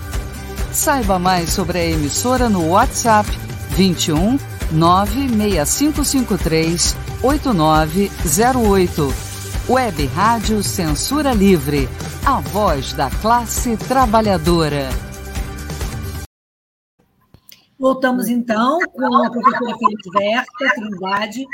[0.73, 3.31] Saiba mais sobre a emissora no WhatsApp
[3.77, 4.37] 21
[4.73, 9.13] 96553 8908.
[9.69, 11.87] Web Rádio Censura Livre.
[12.25, 15.12] A voz da classe trabalhadora.
[17.79, 21.45] Voltamos então com a professora Felisberta Trindade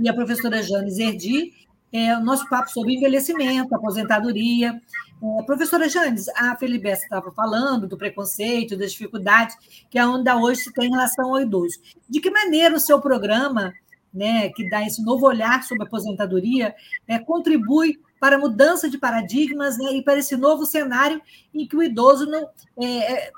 [0.00, 1.52] e a professora Jane Zerdi,
[1.92, 4.80] é, o nosso papo sobre envelhecimento, aposentadoria.
[5.22, 9.56] É, professora Janes, a Feliberta estava falando do preconceito, das dificuldades
[9.88, 11.78] que ainda hoje se tem em relação ao idoso.
[12.08, 13.72] De que maneira o seu programa,
[14.12, 16.74] né, que dá esse novo olhar sobre a aposentadoria,
[17.06, 21.22] é, contribui para a mudança de paradigmas né, e para esse novo cenário
[21.54, 22.48] em que o idoso não
[22.80, 23.32] é, é,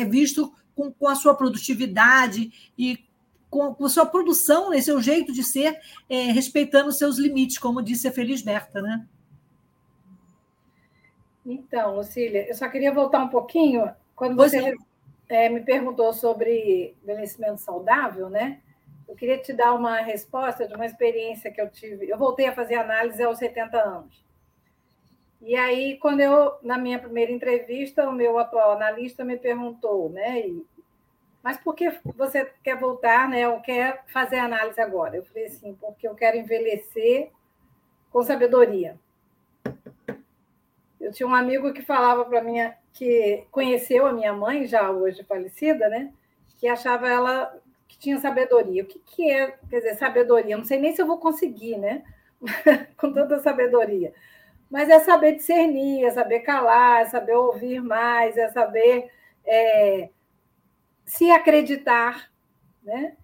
[0.00, 2.98] é visto com, com, a sua produtividade e
[3.50, 7.82] com, com a sua produção, né, seu jeito de ser, é, respeitando seus limites, como
[7.82, 9.06] disse a Felisberta, né?
[11.44, 13.90] Então, Lucília, eu só queria voltar um pouquinho.
[14.14, 14.74] Quando você
[15.28, 18.60] é, me perguntou sobre envelhecimento saudável, né?
[19.08, 22.08] Eu queria te dar uma resposta de uma experiência que eu tive.
[22.08, 24.24] Eu voltei a fazer análise aos 70 anos.
[25.42, 30.44] E aí, quando eu, na minha primeira entrevista, o meu atual analista me perguntou, né?
[31.42, 33.48] Mas por que você quer voltar, né?
[33.48, 35.16] Ou quer fazer análise agora?
[35.16, 37.30] Eu falei assim, porque eu quero envelhecer
[38.10, 38.98] com sabedoria.
[41.00, 42.58] Eu tinha um amigo que falava para mim
[42.92, 46.12] que conheceu a minha mãe, já hoje falecida, né?
[46.58, 48.82] Que achava ela que tinha sabedoria.
[48.82, 50.54] O que, que é, quer dizer, sabedoria?
[50.54, 52.04] Eu não sei nem se eu vou conseguir, né?
[52.96, 54.12] com tanta sabedoria.
[54.70, 59.10] Mas é saber discernir, é saber calar, é saber ouvir mais, é saber
[59.44, 60.10] é,
[61.10, 62.30] se acreditar,
[62.84, 63.16] né?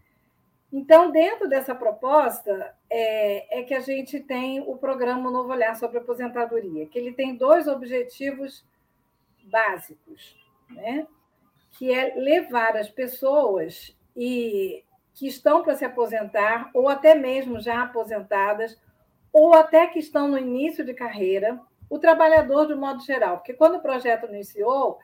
[0.72, 5.98] Então, dentro dessa proposta, é, é, que a gente tem o programa Novo Olhar sobre
[5.98, 8.64] Aposentadoria, que ele tem dois objetivos
[9.44, 10.36] básicos,
[10.68, 11.06] né?
[11.78, 14.82] que é levar as pessoas e
[15.14, 18.76] que estão para se aposentar, ou até mesmo já aposentadas,
[19.32, 23.36] ou até que estão no início de carreira, o trabalhador de modo geral.
[23.36, 24.98] Porque quando o projeto iniciou,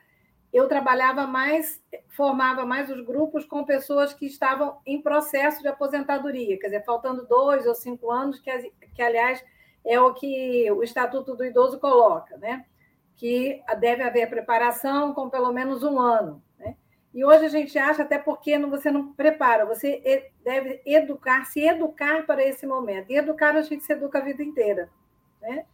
[0.53, 6.59] eu trabalhava mais, formava mais os grupos com pessoas que estavam em processo de aposentadoria,
[6.59, 9.43] quer dizer, faltando dois ou cinco anos, que, que aliás
[9.83, 12.65] é o que o Estatuto do Idoso coloca, né?
[13.15, 16.41] que deve haver preparação com pelo menos um ano.
[16.59, 16.75] Né?
[17.13, 22.25] E hoje a gente acha, até porque você não prepara, você deve educar, se educar
[22.25, 23.11] para esse momento.
[23.11, 24.89] E educar a gente se educa a vida inteira.
[25.41, 25.65] Né?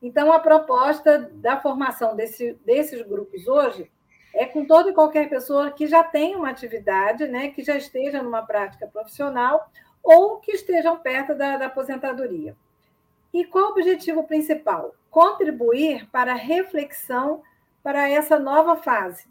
[0.00, 3.90] Então, a proposta da formação desse, desses grupos hoje
[4.34, 8.22] é com toda e qualquer pessoa que já tenha uma atividade, né, que já esteja
[8.22, 9.70] numa prática profissional
[10.02, 12.56] ou que estejam perto da, da aposentadoria.
[13.32, 14.94] E qual o objetivo principal?
[15.10, 17.42] Contribuir para a reflexão
[17.82, 19.26] para essa nova fase.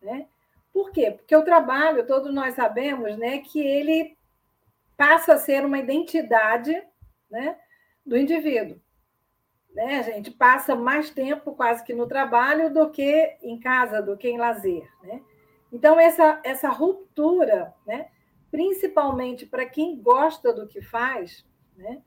[0.00, 0.26] Né?
[0.72, 1.12] Por quê?
[1.12, 4.16] Porque o trabalho, todos nós sabemos, né, que ele
[4.96, 6.82] passa a ser uma identidade
[7.30, 7.56] né,
[8.04, 8.78] do indivíduo
[9.74, 9.98] né?
[9.98, 14.28] A gente passa mais tempo quase que no trabalho do que em casa, do que
[14.28, 15.22] em lazer, né?
[15.72, 18.08] Então essa essa ruptura, né?
[18.50, 21.44] Principalmente para quem gosta do que faz,
[21.76, 22.02] né?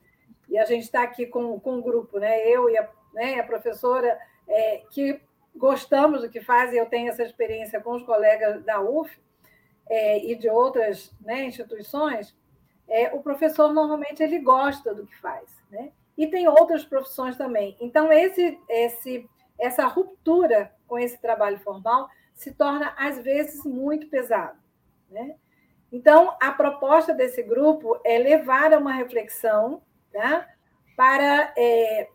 [0.48, 2.48] E a gente está aqui com, com um grupo, né?
[2.48, 5.20] Eu e a, né, a professora é, que
[5.56, 9.18] gostamos do que faz, e eu tenho essa experiência com os colegas da UF
[9.90, 12.38] é, e de outras né, instituições.
[12.88, 15.92] É, o professor normalmente ele gosta do que faz, né?
[16.18, 17.76] E tem outras profissões também.
[17.80, 24.58] Então, esse, esse, essa ruptura com esse trabalho formal se torna, às vezes, muito pesado.
[25.10, 25.36] Né?
[25.92, 30.48] Então, a proposta desse grupo é levar a uma reflexão tá?
[30.96, 32.10] para é,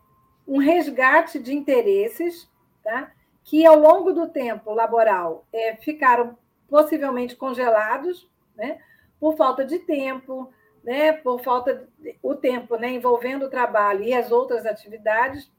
[0.47, 2.49] um resgate de interesses
[2.83, 3.11] tá?
[3.43, 6.37] que, ao longo do tempo laboral, é, ficaram
[6.67, 8.79] possivelmente congelados né?
[9.19, 10.51] por falta de tempo,
[10.83, 11.13] né?
[11.13, 12.89] por falta de, o tempo né?
[12.89, 15.51] envolvendo o trabalho e as outras atividades,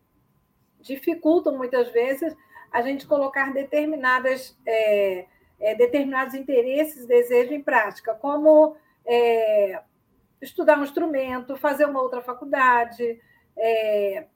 [0.81, 2.37] dificultam muitas vezes
[2.71, 5.27] a gente colocar determinadas, é,
[5.61, 9.81] é, determinados interesses, desejos em prática, como é,
[10.41, 13.21] estudar um instrumento, fazer uma outra faculdade,
[13.57, 14.27] é,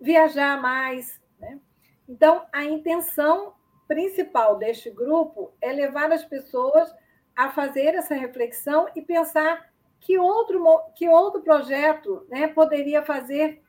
[0.00, 1.20] viajar mais.
[1.38, 1.60] Né?
[2.08, 3.54] Então, a intenção
[3.86, 6.92] principal deste grupo é levar as pessoas
[7.36, 9.71] a fazer essa reflexão e pensar
[10.02, 10.60] que outro,
[10.94, 13.62] que outro projeto né, poderia fazer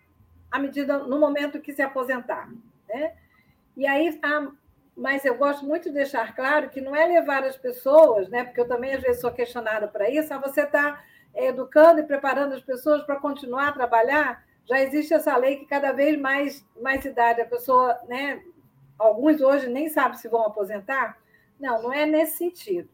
[0.51, 2.49] à medida no momento que se aposentar.
[2.89, 3.13] Né?
[3.77, 4.51] E aí, a,
[4.97, 8.59] mas eu gosto muito de deixar claro que não é levar as pessoas, né, porque
[8.59, 11.03] eu também às vezes sou questionada para isso, a você está
[11.35, 14.43] educando e preparando as pessoas para continuar a trabalhar.
[14.65, 18.43] Já existe essa lei que cada vez mais, mais idade a pessoa, né,
[18.97, 21.15] alguns hoje nem sabem se vão aposentar.
[21.59, 22.89] Não, não é nesse sentido.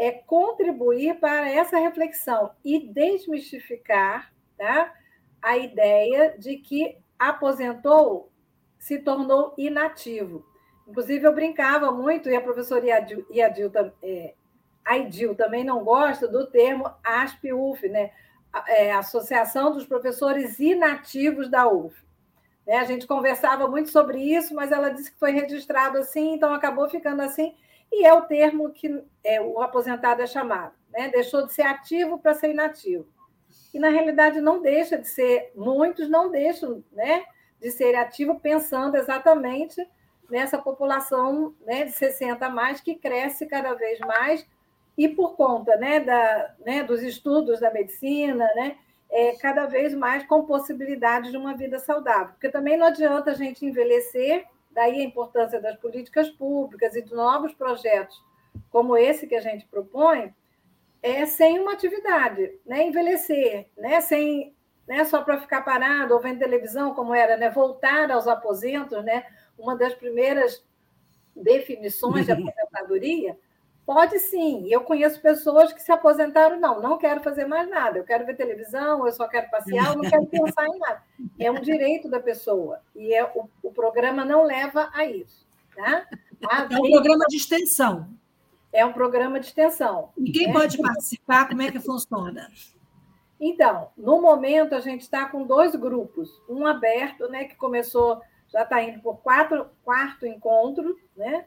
[0.00, 4.94] É contribuir para essa reflexão e desmistificar tá,
[5.42, 8.32] a ideia de que aposentou
[8.78, 10.44] se tornou inativo.
[10.88, 13.70] Inclusive, eu brincava muito, e a professora Iadil, Iadil
[14.02, 14.34] é,
[14.84, 18.10] a Idil também não gosta do termo ASP-UF, né?
[18.66, 21.94] É, Associação dos Professores Inativos da UF.
[22.66, 22.78] Né?
[22.78, 26.88] A gente conversava muito sobre isso, mas ela disse que foi registrado assim, então acabou
[26.88, 27.54] ficando assim,
[27.92, 30.74] e é o termo que é, o aposentado é chamado.
[30.90, 31.08] Né?
[31.08, 33.06] Deixou de ser ativo para ser inativo
[33.72, 37.24] e na realidade não deixa de ser, muitos não deixam né,
[37.60, 39.86] de ser ativo pensando exatamente
[40.28, 44.46] nessa população né, de 60 a mais que cresce cada vez mais
[44.96, 48.76] e por conta né, da, né, dos estudos da medicina, né,
[49.10, 52.28] é, cada vez mais com possibilidade de uma vida saudável.
[52.28, 57.12] Porque também não adianta a gente envelhecer, daí a importância das políticas públicas e de
[57.12, 58.22] novos projetos
[58.70, 60.34] como esse que a gente propõe,
[61.02, 62.86] é sem uma atividade, né?
[62.86, 64.00] Envelhecer, né?
[64.00, 64.54] Sem,
[64.86, 65.04] né?
[65.04, 67.48] Só para ficar parado ou vendo televisão, como era, né?
[67.50, 69.24] Voltar aos aposentos, né?
[69.58, 70.64] Uma das primeiras
[71.34, 73.38] definições de aposentadoria.
[73.84, 74.68] Pode sim.
[74.70, 77.98] Eu conheço pessoas que se aposentaram, não, não quero fazer mais nada.
[77.98, 81.02] Eu quero ver televisão, eu só quero passear, eu não quero pensar em nada.
[81.38, 82.80] É um direito da pessoa.
[82.94, 85.46] E é, o, o programa não leva a isso.
[85.74, 86.06] Tá?
[86.70, 88.08] é um programa de extensão.
[88.72, 90.10] É um programa de extensão.
[90.16, 90.52] E quem né?
[90.52, 91.48] pode participar?
[91.48, 92.48] Como é que funciona?
[93.40, 96.30] Então, no momento, a gente está com dois grupos.
[96.48, 98.20] Um aberto, né, que começou,
[98.52, 101.46] já está indo por quatro, quarto encontro, né?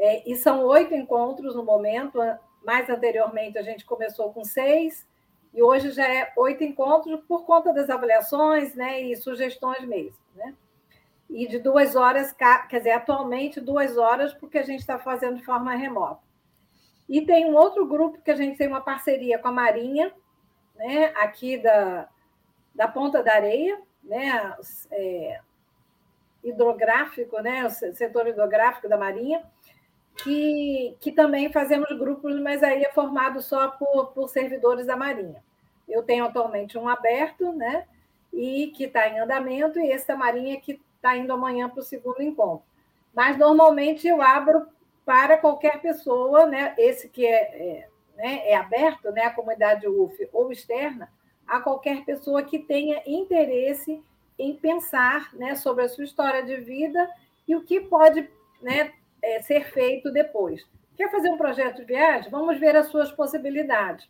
[0.00, 2.18] É, e são oito encontros no momento.
[2.64, 5.06] Mais anteriormente, a gente começou com seis,
[5.52, 10.16] e hoje já é oito encontros por conta das avaliações né, e sugestões mesmo.
[10.34, 10.54] Né?
[11.28, 15.44] E de duas horas, quer dizer, atualmente duas horas, porque a gente está fazendo de
[15.44, 16.20] forma remota.
[17.08, 20.12] E tem um outro grupo que a gente tem uma parceria com a Marinha,
[20.76, 22.08] né, aqui da,
[22.74, 24.56] da Ponta da Areia, né,
[24.92, 25.40] é,
[26.42, 29.44] hidrográfico, né, o setor hidrográfico da Marinha,
[30.16, 35.42] que, que também fazemos grupos, mas aí é formado só por, por servidores da Marinha.
[35.88, 37.86] Eu tenho atualmente um aberto, né,
[38.32, 41.84] e que está em andamento, e esse da Marinha que está indo amanhã para o
[41.84, 42.64] segundo encontro.
[43.14, 44.66] Mas normalmente eu abro
[45.04, 50.28] para qualquer pessoa, né, esse que é, é, né, é aberto, né, a comunidade UF
[50.32, 51.10] ou externa,
[51.46, 54.00] a qualquer pessoa que tenha interesse
[54.38, 57.10] em pensar né, sobre a sua história de vida
[57.46, 58.30] e o que pode
[58.62, 58.92] né,
[59.22, 60.66] é, ser feito depois.
[60.96, 62.30] Quer fazer um projeto de viagem?
[62.30, 64.08] Vamos ver as suas possibilidades.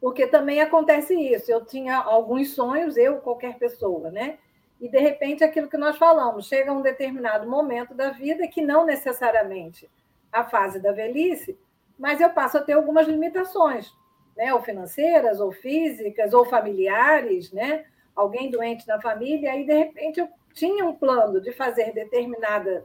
[0.00, 1.50] Porque também acontece isso.
[1.50, 4.38] Eu tinha alguns sonhos, eu, qualquer pessoa, né?
[4.80, 8.84] e de repente aquilo que nós falamos, chega um determinado momento da vida que não
[8.84, 9.90] necessariamente
[10.32, 11.58] a fase da velhice,
[11.98, 13.90] mas eu passo a ter algumas limitações,
[14.36, 17.86] né, ou financeiras, ou físicas, ou familiares, né?
[18.16, 22.84] Alguém doente na família, aí de repente eu tinha um plano de fazer determinada,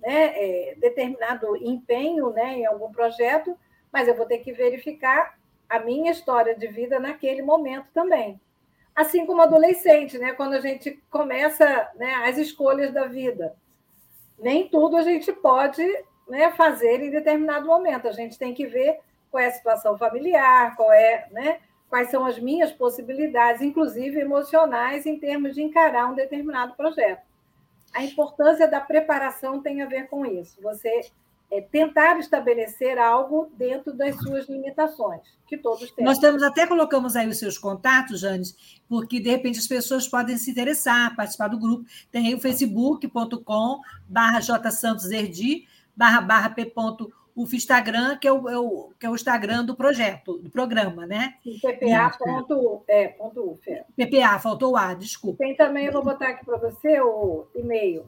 [0.00, 3.56] né, é, determinado empenho, né, em algum projeto,
[3.92, 5.38] mas eu vou ter que verificar
[5.68, 8.40] a minha história de vida naquele momento também
[8.98, 10.32] assim como adolescente, né?
[10.32, 13.54] Quando a gente começa né, as escolhas da vida.
[14.36, 15.84] Nem tudo a gente pode
[16.28, 18.08] né, fazer em determinado momento.
[18.08, 18.98] A gente tem que ver
[19.30, 25.06] qual é a situação familiar, qual é, né, quais são as minhas possibilidades, inclusive emocionais,
[25.06, 27.22] em termos de encarar um determinado projeto.
[27.94, 30.60] A importância da preparação tem a ver com isso.
[30.62, 31.10] Você
[31.50, 36.10] é tentar estabelecer algo dentro das suas limitações, que todos temos.
[36.10, 40.36] Nós temos até colocamos aí os seus contatos, Janes, porque de repente as pessoas podem
[40.36, 41.86] se interessar, participar do grupo.
[42.12, 45.66] Tem aí o facebook.com barra jsantosherdi
[45.96, 46.72] barra barra p.
[47.38, 51.06] O Instagram, que é o, é o, que é o Instagram do projeto, do programa,
[51.06, 51.34] né?
[51.44, 52.82] PPA.uf.
[52.88, 53.16] É,
[53.96, 54.06] é.
[54.06, 55.38] PPA, faltou o A, desculpa.
[55.38, 58.06] Tem também, eu vou botar aqui para você o e-mail.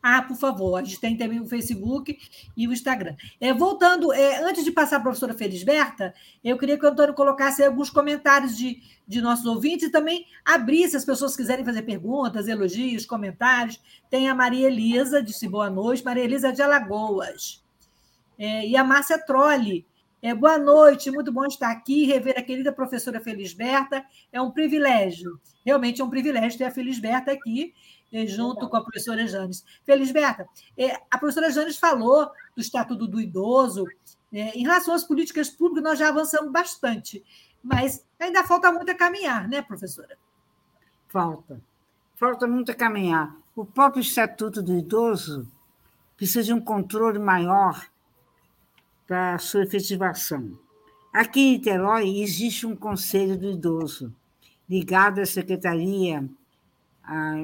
[0.00, 2.16] Ah, por favor, a gente tem também o Facebook
[2.56, 3.16] e o Instagram.
[3.40, 7.14] É, voltando, é, antes de passar para a professora Felisberta, eu queria que o Antônio
[7.14, 11.82] colocasse alguns comentários de, de nossos ouvintes e também abrir, se as pessoas quiserem fazer
[11.82, 13.80] perguntas, elogios, comentários.
[14.08, 17.65] Tem a Maria Elisa, disse boa noite, Maria Elisa de Alagoas.
[18.38, 19.86] É, e a Márcia Trolli.
[20.22, 24.04] É, boa noite, muito bom estar aqui, rever a querida professora Felisberta.
[24.32, 27.74] É um privilégio, realmente é um privilégio ter a Felisberta aqui
[28.26, 29.64] junto com a professora Janes.
[29.84, 33.84] Felisberta, é, a professora Janes falou do Estatuto do Idoso.
[34.32, 37.24] É, em relação às políticas públicas, nós já avançamos bastante,
[37.62, 40.16] mas ainda falta muito a caminhar, né, professora?
[41.08, 41.60] Falta.
[42.14, 43.36] Falta muito a caminhar.
[43.54, 45.46] O próprio Estatuto do Idoso
[46.16, 47.86] precisa de um controle maior
[49.06, 50.58] para sua efetivação.
[51.12, 54.14] Aqui em Niterói existe um Conselho do Idoso,
[54.68, 56.28] ligado à Secretaria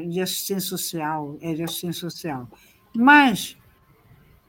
[0.09, 2.49] de assistência social, é de assistência social.
[2.95, 3.57] Mas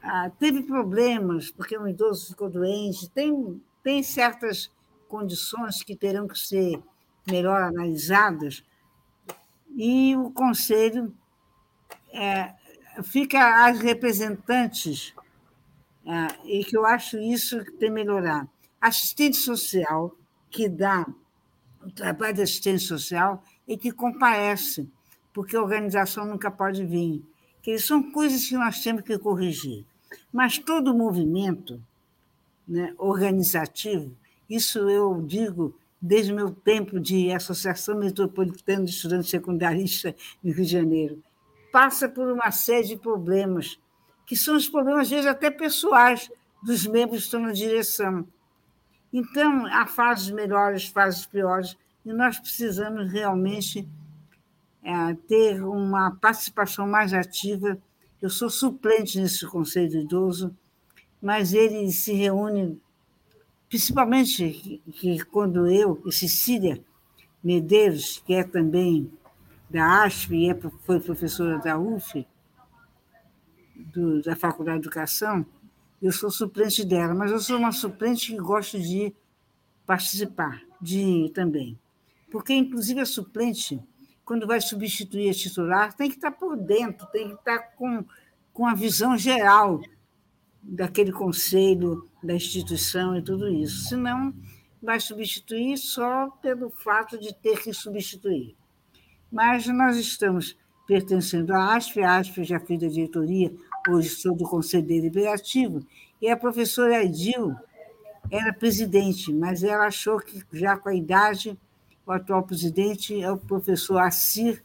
[0.02, 4.72] ah, teve problemas, porque um idoso ficou doente, tem, tem certas
[5.08, 6.82] condições que terão que ser
[7.26, 8.64] melhor analisadas,
[9.76, 11.16] e o conselho
[12.12, 12.54] é,
[13.04, 15.14] fica as representantes,
[16.06, 18.48] é, e que eu acho isso que tem que melhorar.
[18.80, 20.16] Assistente social,
[20.50, 21.06] que dá
[21.82, 24.90] o trabalho de assistência social, e que comparece
[25.34, 27.24] porque a organização nunca pode vir.
[27.62, 29.86] Que são coisas que nós temos que corrigir.
[30.32, 31.82] Mas todo movimento
[32.68, 34.16] né, organizativo,
[34.50, 40.72] isso eu digo desde meu tempo de Associação Metropolitana de Estudantes Secundaristas no Rio de
[40.72, 41.24] Janeiro,
[41.72, 43.80] passa por uma série de problemas,
[44.26, 48.26] que são os problemas, às vezes, até pessoais dos membros que estão na direção.
[49.12, 53.88] Então, há fases melhores, fases piores, e nós precisamos realmente
[54.84, 57.78] é, ter uma participação mais ativa.
[58.22, 60.56] Eu sou suplente nesse Conselho Idoso,
[61.22, 62.82] mas ele se reúne,
[63.70, 66.84] principalmente que, quando eu e Cecília
[67.44, 69.12] Medeiros, que é também
[69.70, 72.26] da ASP e é, foi professora da UF,
[73.92, 75.46] do, da Faculdade de Educação,
[76.02, 79.14] eu sou suplente dela, mas eu sou uma suplente que gosto de
[79.86, 81.80] participar, de também.
[82.32, 83.82] Porque, inclusive, a suplente
[84.26, 88.06] quando vai substituir a titular, tem que estar por dentro, tem que estar com,
[88.54, 89.82] com a visão geral
[90.62, 93.90] daquele conselho, da instituição e tudo isso.
[93.90, 94.34] Senão,
[94.82, 98.56] vai substituir só pelo fato de ter que substituir.
[99.32, 100.58] Mas nós estamos
[100.88, 103.54] pertencendo à ASP, a ASP já fez a diretoria,
[103.90, 105.86] hoje sou do Conselho Deliberativo,
[106.22, 107.56] e a professora Edil
[108.32, 111.58] era presidente, mas ela achou que já com a idade
[112.06, 114.64] o atual presidente é o professor Assir,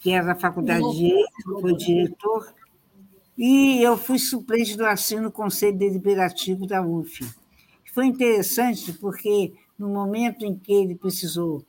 [0.00, 2.54] que era da Faculdade de Direito, foi diretor,
[3.36, 7.28] e eu fui suplente do Assir no Conselho Deliberativo da UF.
[7.92, 11.64] Foi interessante porque, no momento em que ele precisou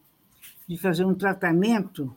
[0.68, 2.16] de fazer um tratamento,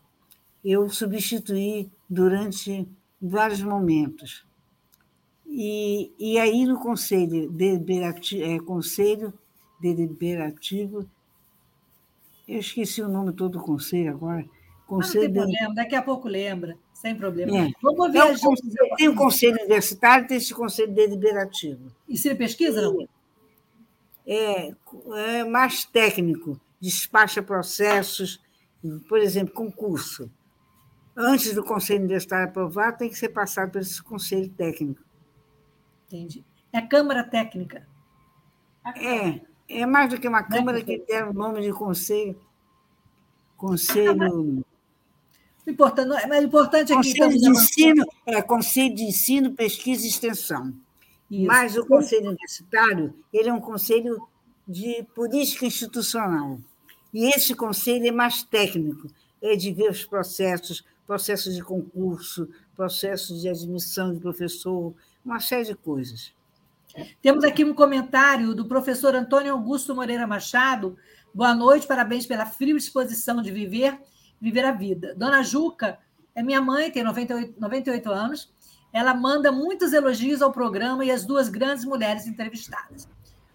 [0.65, 2.87] eu substituí durante
[3.23, 4.45] vários momentos.
[5.47, 9.33] E, e aí, no Conselho Deliberativo, é, Conselho
[9.81, 11.09] Deliberativo
[12.47, 14.45] eu esqueci o nome todo do conselho agora.
[14.87, 17.57] Conselho ah, não tem problema, daqui a pouco lembra, sem problema.
[17.57, 17.71] É.
[17.83, 18.19] Vamos ver.
[18.19, 21.91] Então, conselho, tem o conselho universitário, tem esse conselho deliberativo.
[22.09, 23.09] E você pesquisa, não?
[24.27, 24.75] É,
[25.17, 28.41] é mais técnico, despacha processos,
[29.09, 30.31] por exemplo, concurso.
[31.17, 35.03] Antes do conselho universitário aprovar, tem que ser passado por esse conselho técnico.
[36.07, 36.45] Entendi.
[36.73, 37.87] É a Câmara Técnica.
[38.97, 39.41] É.
[39.69, 42.39] É mais do que uma Câmara que tem o nome de conselho.
[43.57, 44.65] Conselho.
[45.67, 47.19] O importante, mas o importante é que.
[47.19, 50.75] Conselho de, ensino, é, conselho de Ensino, Pesquisa e Extensão.
[51.31, 51.47] Isso.
[51.47, 54.27] Mas o Conselho Universitário ele é um conselho
[54.67, 56.59] de política institucional.
[57.13, 59.09] E esse conselho é mais técnico,
[59.41, 65.67] é de ver os processos, processos de concurso, processos de admissão de professor, uma série
[65.67, 66.33] de coisas.
[67.21, 70.97] Temos aqui um comentário do professor Antônio Augusto Moreira Machado.
[71.35, 74.01] Boa noite, parabéns pela fria disposição de viver,
[74.41, 75.15] viver a vida.
[75.15, 75.99] Dona Juca
[76.35, 78.51] é minha mãe, tem 98, 98 anos,
[78.91, 83.07] Ela manda muitos elogios ao programa e às duas grandes mulheres entrevistadas.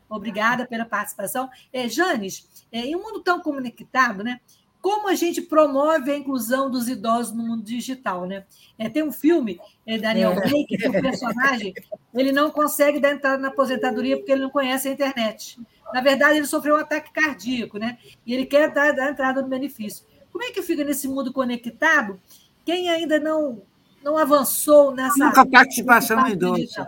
[0.08, 1.50] Obrigada pela participação.
[1.74, 4.40] É, Janes, é, em um mundo tão conectado, né?
[4.88, 8.46] Como a gente promove a inclusão dos idosos no mundo digital, né?
[8.80, 10.36] É, tem um filme, é, Daniel é.
[10.36, 11.74] Blake, que o personagem
[12.14, 15.60] ele não consegue dar entrada na aposentadoria porque ele não conhece a internet.
[15.94, 17.98] Na verdade, ele sofreu um ataque cardíaco, né?
[18.26, 20.06] E ele quer dar, dar entrada no benefício.
[20.32, 22.18] Como é que fica nesse mundo conectado?
[22.64, 23.62] Quem ainda não
[24.02, 25.34] não avançou nessa.
[25.34, 26.88] Com a participação do idoso.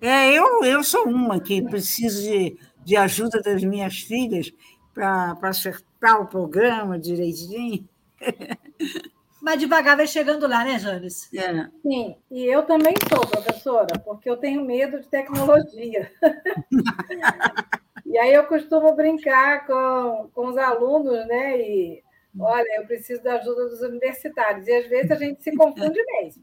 [0.00, 0.08] É.
[0.08, 4.52] é, eu, eu sou uma que preciso de, de ajuda das minhas filhas
[4.94, 7.88] para acertar o programa direitinho.
[9.44, 11.30] Mas devagar vai chegando lá, né, Janes?
[11.34, 11.68] É.
[11.82, 16.10] Sim, e eu também sou, professora, porque eu tenho medo de tecnologia.
[18.06, 21.60] e aí eu costumo brincar com, com os alunos, né?
[21.60, 22.02] E
[22.40, 24.66] olha, eu preciso da ajuda dos universitários.
[24.66, 26.42] E às vezes a gente se confunde mesmo.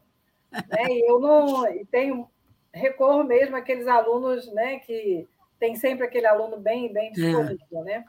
[0.51, 0.86] Né?
[0.89, 2.30] E eu não e tenho,
[2.72, 5.28] recorro mesmo àqueles alunos né, que
[5.59, 7.84] tem sempre aquele aluno bem, bem disponível, é.
[7.84, 8.05] né?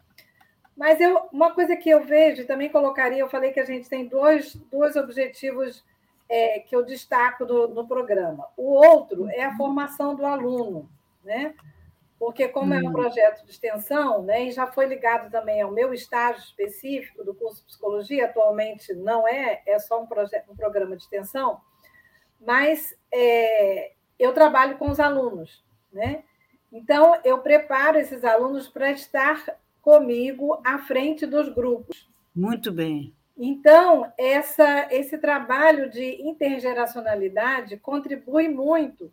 [0.82, 4.08] Mas eu, uma coisa que eu vejo, também colocaria, eu falei que a gente tem
[4.08, 5.84] dois, dois objetivos
[6.28, 8.48] é, que eu destaco no, no programa.
[8.56, 10.90] O outro é a formação do aluno,
[11.22, 11.54] né?
[12.18, 12.92] porque como é um hum.
[12.92, 17.60] projeto de extensão, né, e já foi ligado também ao meu estágio específico do curso
[17.60, 21.60] de psicologia, atualmente não é, é só um, projeto, um programa de extensão,
[22.40, 26.24] mas é, eu trabalho com os alunos, né?
[26.72, 29.44] Então, eu preparo esses alunos para estar
[29.82, 32.08] comigo à frente dos grupos.
[32.34, 33.12] Muito bem.
[33.36, 39.12] Então, essa, esse trabalho de intergeracionalidade contribui muito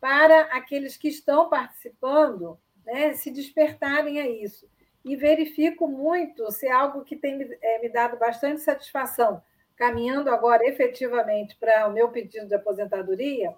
[0.00, 4.66] para aqueles que estão participando né, se despertarem a isso.
[5.04, 9.42] E verifico muito se é algo que tem é, me dado bastante satisfação,
[9.76, 13.54] caminhando agora efetivamente para o meu pedido de aposentadoria,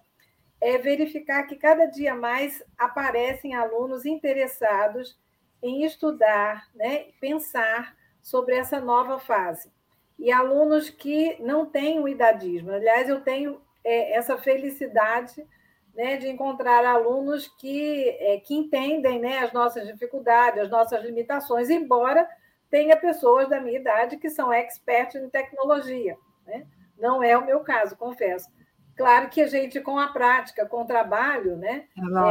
[0.61, 5.19] é verificar que cada dia mais aparecem alunos interessados
[5.63, 9.71] em estudar, né, pensar sobre essa nova fase.
[10.19, 12.71] E alunos que não têm o idadismo.
[12.71, 15.47] Aliás, eu tenho é, essa felicidade
[15.95, 21.71] né, de encontrar alunos que, é, que entendem né, as nossas dificuldades, as nossas limitações,
[21.71, 22.29] embora
[22.71, 26.17] tenha pessoas da minha idade que são expertos em tecnologia.
[26.47, 26.67] Né?
[26.99, 28.49] Não é o meu caso, confesso.
[28.97, 31.87] Claro que a gente, com a prática, com o trabalho, né,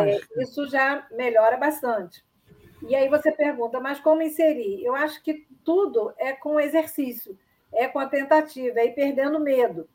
[0.05, 2.23] é, é isso já melhora bastante.
[2.87, 4.83] E aí você pergunta, mas como inserir?
[4.83, 7.37] Eu acho que tudo é com exercício,
[7.71, 9.87] é com a tentativa, é ir perdendo medo.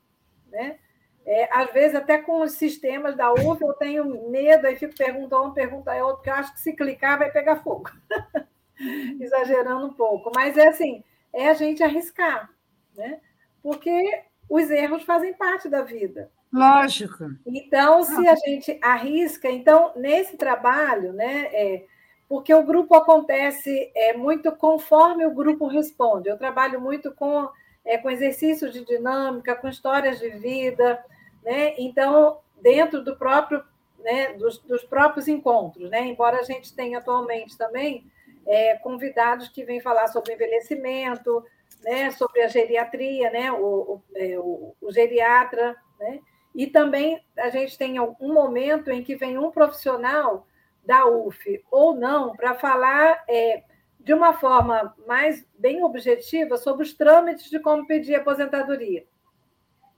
[0.49, 0.79] Né?
[1.27, 5.53] É, às vezes, até com os sistemas da UF, eu tenho medo, aí fico perguntando,
[5.53, 7.91] pergunta a outro, porque eu acho que se clicar vai pegar fogo.
[9.21, 10.31] Exagerando um pouco.
[10.35, 12.49] Mas é assim, é a gente arriscar,
[12.97, 13.21] né?
[13.61, 16.31] Porque os erros fazem parte da vida.
[16.53, 17.25] Lógico.
[17.45, 21.51] Então, se a gente arrisca, então, nesse trabalho, né?
[21.53, 21.87] É,
[22.29, 26.29] porque o grupo acontece é, muito conforme o grupo responde.
[26.29, 27.49] Eu trabalho muito com,
[27.85, 31.05] é, com exercícios de dinâmica, com histórias de vida,
[31.45, 31.75] né?
[31.79, 33.63] Então, dentro do próprio,
[34.01, 36.05] né, dos, dos próprios encontros, né?
[36.07, 38.05] embora a gente tenha atualmente também
[38.47, 41.45] é, convidados que vêm falar sobre envelhecimento,
[41.83, 46.21] né, sobre a geriatria, né, o, o, é, o, o geriatra, né,
[46.55, 50.47] e também a gente tem um momento em que vem um profissional
[50.87, 53.65] da UF ou não para falar é,
[53.99, 59.05] de uma forma mais bem objetiva sobre os trâmites de como pedir aposentadoria,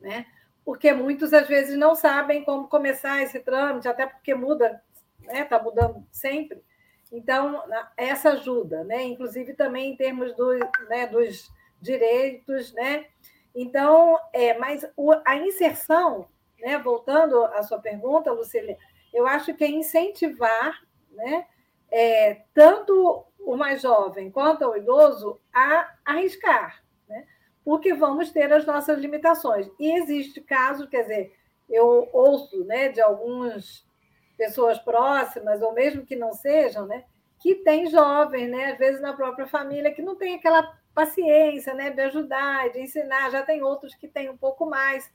[0.01, 0.27] né?
[0.69, 4.83] porque muitos às vezes não sabem como começar esse trâmite, até porque muda,
[5.19, 5.45] está né?
[5.47, 6.63] Tá mudando sempre.
[7.11, 7.63] Então,
[7.97, 9.03] essa ajuda, né?
[9.03, 10.51] inclusive também em termos do,
[10.91, 12.75] né, dos direitos.
[12.75, 13.07] Né?
[13.55, 14.87] Então, é, mas
[15.25, 16.29] a inserção,
[16.61, 18.77] né, voltando à sua pergunta, Lucília,
[19.13, 20.81] eu acho que é incentivar
[21.11, 21.47] né,
[21.91, 26.83] é, tanto o mais jovem quanto o idoso a arriscar
[27.69, 29.71] porque vamos ter as nossas limitações.
[29.79, 31.35] E existe caso, quer dizer,
[31.69, 33.87] eu ouço né, de algumas
[34.39, 37.05] pessoas próximas, ou mesmo que não sejam, né,
[37.39, 41.91] que tem jovens, né, às vezes na própria família, que não tem aquela paciência né,
[41.91, 45.07] de ajudar, de ensinar, já tem outros que têm um pouco mais.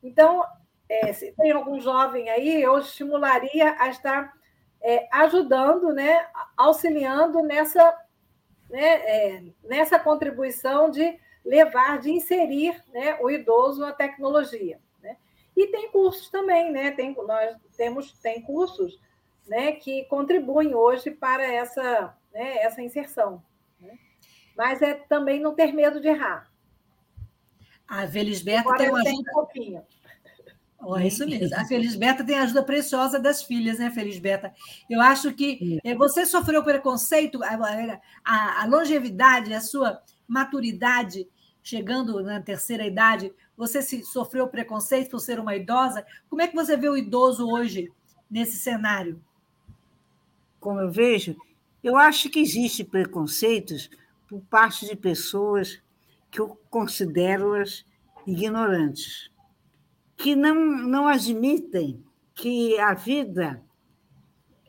[0.00, 0.44] Então,
[0.88, 4.32] é, se tem algum jovem aí, eu estimularia a estar
[4.80, 6.26] é, ajudando, né,
[6.56, 7.96] auxiliando nessa,
[8.70, 14.80] né, é, nessa contribuição de levar, de inserir né, o idoso na tecnologia.
[15.02, 15.16] Né?
[15.56, 16.90] E tem cursos também, né?
[16.90, 19.00] Tem, nós temos tem cursos
[19.46, 23.42] né, que contribuem hoje para essa, né, essa inserção.
[23.80, 23.96] Né?
[24.56, 26.50] Mas é também não ter medo de errar.
[27.86, 29.86] A Velisberta tem uma Um pouquinho.
[30.78, 31.56] Oh, é isso mesmo.
[31.56, 34.52] A Felisberta tem a ajuda preciosa das filhas, né, Felisberta?
[34.88, 35.94] Eu acho que é.
[35.94, 41.26] você sofreu preconceito, a, a, a longevidade, a sua maturidade,
[41.62, 46.04] chegando na terceira idade, você se, sofreu preconceito por ser uma idosa?
[46.28, 47.90] Como é que você vê o idoso hoje
[48.30, 49.20] nesse cenário?
[50.60, 51.36] Como eu vejo,
[51.82, 53.90] eu acho que existe preconceitos
[54.28, 55.80] por parte de pessoas
[56.30, 57.84] que eu considero-as
[58.26, 59.30] ignorantes
[60.16, 62.02] que não, não admitem
[62.34, 63.62] que a vida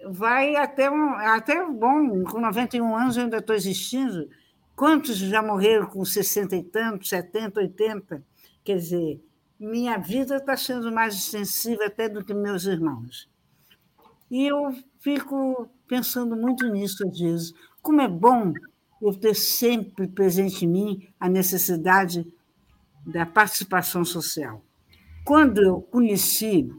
[0.09, 4.29] vai até um, até bom, com 91 anos eu ainda estou existindo.
[4.75, 8.23] Quantos já morreram com 60 e tantos, 70, 80?
[8.63, 9.21] Quer dizer,
[9.59, 13.29] minha vida está sendo mais extensiva até do que meus irmãos.
[14.29, 17.53] E eu fico pensando muito nisso às vezes.
[17.81, 18.53] Como é bom
[19.01, 22.25] eu ter sempre presente em mim a necessidade
[23.05, 24.61] da participação social.
[25.27, 26.73] Quando eu conheci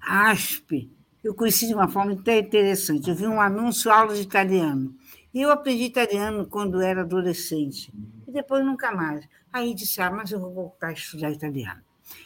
[0.00, 0.90] a ASP,
[1.22, 3.10] eu conheci de uma forma até interessante.
[3.10, 4.96] Eu vi um anúncio aula de italiano.
[5.34, 7.92] E eu aprendi italiano quando era adolescente.
[8.26, 9.28] E depois nunca mais.
[9.52, 11.82] Aí disse, ah, mas eu vou voltar a estudar italiano.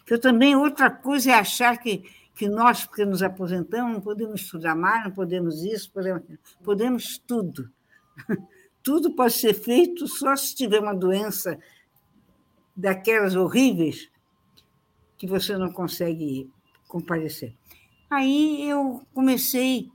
[0.07, 4.41] Que eu também, outra coisa é achar que, que nós, porque nos aposentamos, não podemos
[4.41, 6.23] estudar mais, não podemos isso, podemos,
[6.63, 7.69] podemos tudo.
[8.85, 11.59] Tudo pode ser feito só se tiver uma doença
[12.77, 14.09] daquelas horríveis
[15.19, 16.49] que você não consegue
[16.87, 17.53] comparecer.
[18.09, 19.91] Aí eu comecei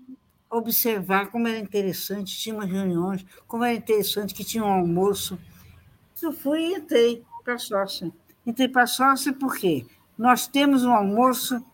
[0.50, 5.40] a observar como era interessante, tinha umas reuniões, como era interessante que tinha um almoço.
[6.22, 8.12] Eu fui e entrei para sócia.
[8.46, 9.86] Entrei para sócia porque
[10.18, 11.66] nós temos um almoço,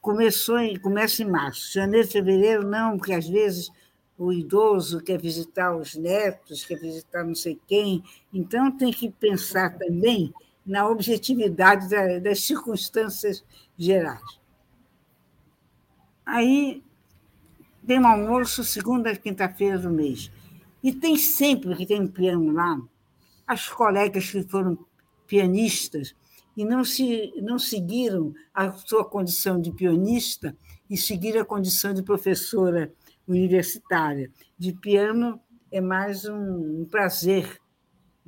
[0.00, 3.70] começou em, começa em março, janeiro, fevereiro, não, porque às vezes
[4.16, 9.76] o idoso quer visitar os netos, quer visitar não sei quem, então tem que pensar
[9.76, 10.32] também
[10.64, 11.88] na objetividade
[12.20, 13.44] das circunstâncias
[13.76, 14.40] gerais.
[16.24, 16.82] Aí
[17.86, 20.30] tem um almoço segunda quinta-feira do mês.
[20.82, 22.80] E tem sempre que tem um piano lá,
[23.46, 24.78] as colegas que foram
[25.26, 26.14] pianistas
[26.56, 30.56] e não, se, não seguiram a sua condição de pianista
[30.88, 32.92] e seguiram a condição de professora
[33.26, 34.30] universitária.
[34.58, 35.40] De piano
[35.70, 37.60] é mais um, um prazer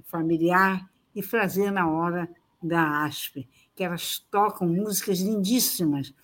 [0.05, 2.28] familiar e fazer na hora
[2.62, 6.14] da ASP, que elas tocam músicas lindíssimas,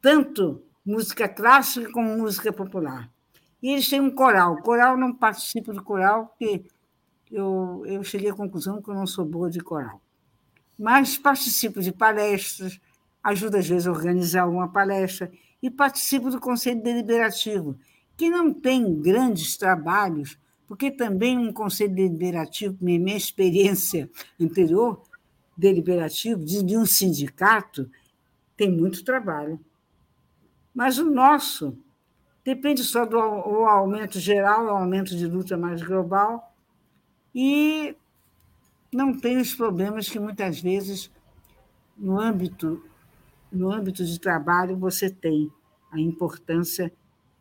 [0.00, 3.10] tanto música clássica como música popular.
[3.62, 4.54] E eles têm um coral.
[4.54, 6.64] O coral não participa do coral, porque
[7.30, 10.00] eu, eu cheguei à conclusão que eu não sou boa de coral.
[10.78, 12.80] Mas participo de palestras,
[13.22, 15.30] ajudo às vezes a organizar uma palestra,
[15.62, 17.76] e participo do Conselho Deliberativo,
[18.16, 24.10] que não tem grandes trabalhos, porque também um conselho deliberativo, minha experiência
[24.40, 25.02] anterior,
[25.56, 27.90] deliberativo, de um sindicato,
[28.56, 29.60] tem muito trabalho.
[30.74, 31.78] Mas o nosso
[32.44, 36.54] depende só do aumento geral, o aumento de luta mais global,
[37.34, 37.96] e
[38.92, 41.10] não tem os problemas que muitas vezes
[41.96, 42.82] no âmbito
[43.50, 45.50] no âmbito de trabalho você tem
[45.90, 46.92] a importância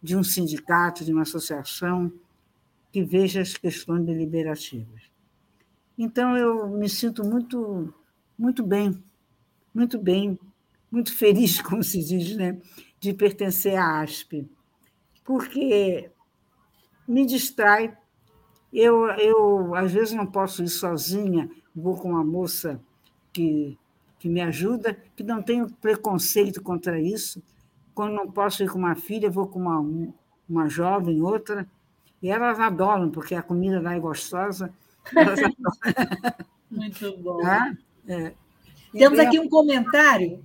[0.01, 2.11] de um sindicato, de uma associação,
[2.95, 5.01] que veja as questões deliberativas.
[5.97, 7.93] Então, eu me sinto muito,
[8.39, 9.03] muito bem,
[9.73, 10.39] muito bem,
[10.89, 12.57] muito feliz, como se diz, né,
[12.97, 14.49] de pertencer à ASP,
[15.25, 16.09] porque
[17.05, 17.97] me distrai.
[18.71, 22.81] Eu, eu, às vezes, não posso ir sozinha, vou com uma moça
[23.33, 23.77] que,
[24.19, 27.43] que me ajuda, que não tenho preconceito contra isso.
[27.93, 30.13] Quando não posso ir com uma filha, vou com uma,
[30.47, 31.69] uma jovem, outra,
[32.25, 34.73] e elas adoram, porque a comida lá é gostosa.
[36.71, 37.39] Muito bom.
[37.39, 37.71] Tá?
[38.07, 38.33] É.
[38.91, 40.43] Temos aqui um comentário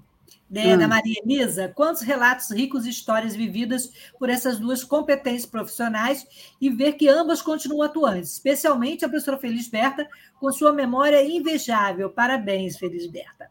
[0.50, 0.78] né, hum.
[0.78, 1.72] da Maria Elisa.
[1.74, 6.26] Quantos relatos ricos e histórias vividas por essas duas competentes profissionais
[6.60, 10.06] e ver que ambas continuam atuantes, especialmente a professora Felisberta,
[10.38, 12.10] com sua memória invejável.
[12.10, 13.48] Parabéns, Felisberta.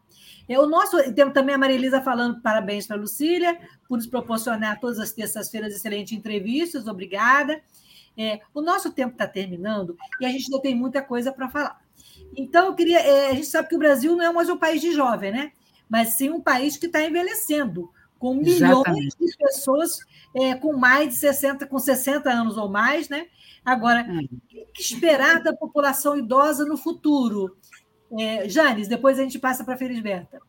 [0.48, 3.58] É, o nosso, temos também a Maria Elisa falando parabéns para a Lucília,
[3.88, 7.60] por nos proporcionar todas as terças-feiras excelentes entrevistas, obrigada.
[8.20, 11.80] É, o nosso tempo está terminando e a gente ainda tem muita coisa para falar.
[12.36, 13.00] Então, eu queria.
[13.00, 15.52] É, a gente sabe que o Brasil não é mais um país de jovem, né?
[15.88, 19.16] Mas sim um país que está envelhecendo, com milhões Exatamente.
[19.18, 20.00] de pessoas
[20.36, 23.26] é, com mais de 60, com 60 anos ou mais, né?
[23.64, 24.28] Agora, hum.
[24.30, 27.56] o que esperar da população idosa no futuro?
[28.18, 30.42] É, Janes, depois a gente passa para a Felisberta.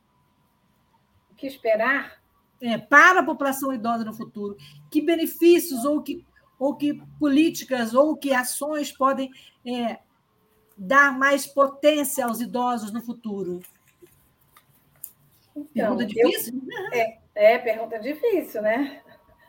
[1.32, 2.22] O que esperar?
[2.62, 4.58] É, para a população idosa no futuro.
[4.92, 6.26] Que benefícios ou que
[6.62, 9.32] ou que políticas ou que ações podem
[9.66, 9.97] é,
[10.78, 13.64] dar mais potência aos idosos no futuro?
[15.55, 16.62] Então, pergunta difícil?
[16.70, 19.01] Eu, é, é, pergunta difícil, né?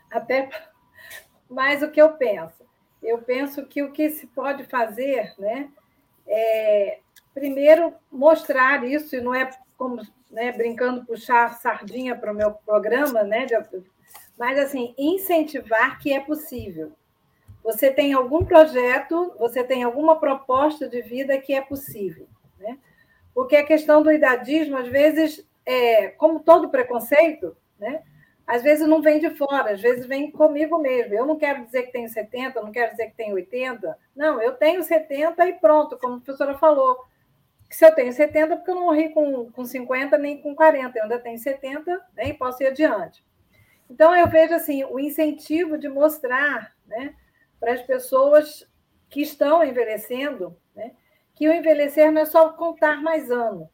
[0.09, 0.49] Até.
[1.47, 2.65] Mas o que eu penso?
[3.03, 5.69] Eu penso que o que se pode fazer, né?
[6.25, 6.99] É,
[7.31, 10.01] primeiro, mostrar isso, e não é como
[10.31, 13.45] né, brincando puxar sardinha para o meu programa, né?
[13.45, 13.55] De,
[14.35, 16.91] mas assim, incentivar que é possível.
[17.63, 22.27] Você tem algum projeto, você tem alguma proposta de vida que é possível.
[22.59, 22.77] Né?
[23.33, 28.03] Porque a questão do idadismo, às vezes, é, como todo preconceito, né?
[28.45, 31.13] às vezes não vem de fora, às vezes vem comigo mesmo.
[31.13, 33.97] Eu não quero dizer que tenho 70, não quero dizer que tenho 80.
[34.15, 37.05] Não, eu tenho 70 e pronto, como a professora falou.
[37.69, 41.03] Se eu tenho 70, porque eu não morri com, com 50 nem com 40, eu
[41.03, 43.23] ainda tenho 70 né, e posso ir adiante.
[43.89, 47.15] Então, eu vejo assim o incentivo de mostrar né,
[47.63, 48.69] para as pessoas
[49.09, 50.91] que estão envelhecendo né,
[51.33, 53.69] que o envelhecer não é só contar mais anos,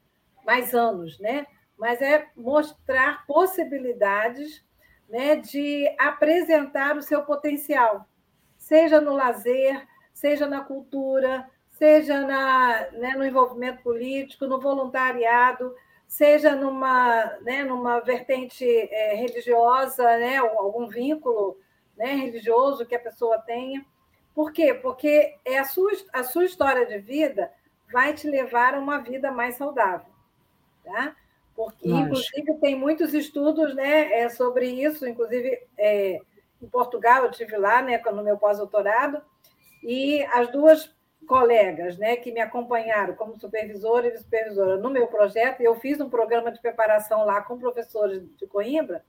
[0.46, 1.48] mais anos, né?
[1.76, 4.64] mas é mostrar possibilidades
[5.10, 8.08] né, de apresentar o seu potencial,
[8.60, 15.74] seja no lazer, seja na cultura, seja na, né, no envolvimento político, no voluntariado,
[16.06, 21.58] seja numa, né, numa vertente é, religiosa, né, algum vínculo
[22.00, 23.86] né, religioso que a pessoa tenha.
[24.34, 24.74] Por quê?
[24.74, 27.52] Porque é a, sua, a sua história de vida
[27.92, 30.12] vai te levar a uma vida mais saudável.
[30.84, 31.14] Tá?
[31.54, 36.22] Porque, inclusive, tem muitos estudos né, é, sobre isso, inclusive é,
[36.62, 39.22] em Portugal, eu tive lá né, no meu pós-doutorado,
[39.84, 40.96] e as duas
[41.28, 46.10] colegas né, que me acompanharam como supervisora e supervisora no meu projeto, eu fiz um
[46.10, 49.04] programa de preparação lá com professores de Coimbra,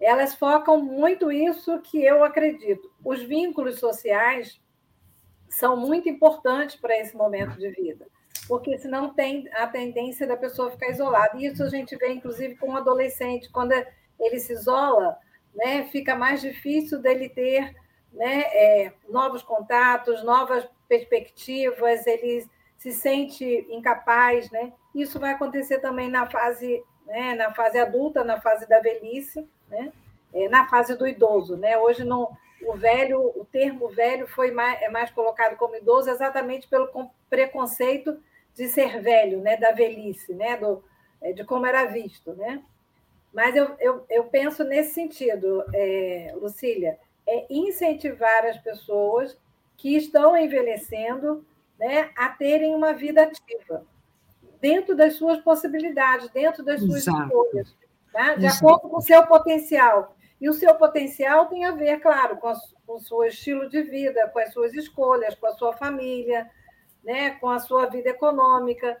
[0.00, 2.90] elas focam muito isso que eu acredito.
[3.04, 4.60] Os vínculos sociais
[5.48, 8.06] são muito importantes para esse momento de vida,
[8.48, 11.36] porque senão tem a tendência da pessoa ficar isolada.
[11.36, 13.72] Isso a gente vê, inclusive, com o adolescente, quando
[14.18, 15.18] ele se isola,
[15.54, 17.74] né, fica mais difícil dele ter
[18.12, 24.72] né, é, novos contatos, novas perspectivas, ele se sente incapaz, né?
[24.94, 29.92] Isso vai acontecer também na fase, né, na fase adulta, na fase da velhice, né?
[30.32, 31.78] É, na fase do idoso, né?
[31.78, 36.68] Hoje não, o velho, o termo velho foi mais, é mais colocado como idoso exatamente
[36.68, 36.90] pelo
[37.28, 38.18] preconceito
[38.54, 39.56] de ser velho, né?
[39.56, 40.56] Da velhice, né?
[40.56, 40.82] Do,
[41.20, 42.62] é, de como era visto, né?
[43.32, 49.38] Mas eu, eu, eu penso nesse sentido, é, Lucília, é incentivar as pessoas
[49.76, 51.44] que estão envelhecendo
[51.78, 53.86] né, a terem uma vida ativa,
[54.60, 57.22] dentro das suas possibilidades, dentro das suas Exato.
[57.22, 57.74] escolhas,
[58.12, 58.34] tá?
[58.34, 58.66] de Exato.
[58.66, 60.16] acordo com o seu potencial.
[60.40, 62.54] E o seu potencial tem a ver, claro, com, a,
[62.86, 66.50] com o seu estilo de vida, com as suas escolhas, com a sua família,
[67.04, 68.96] né, com a sua vida econômica.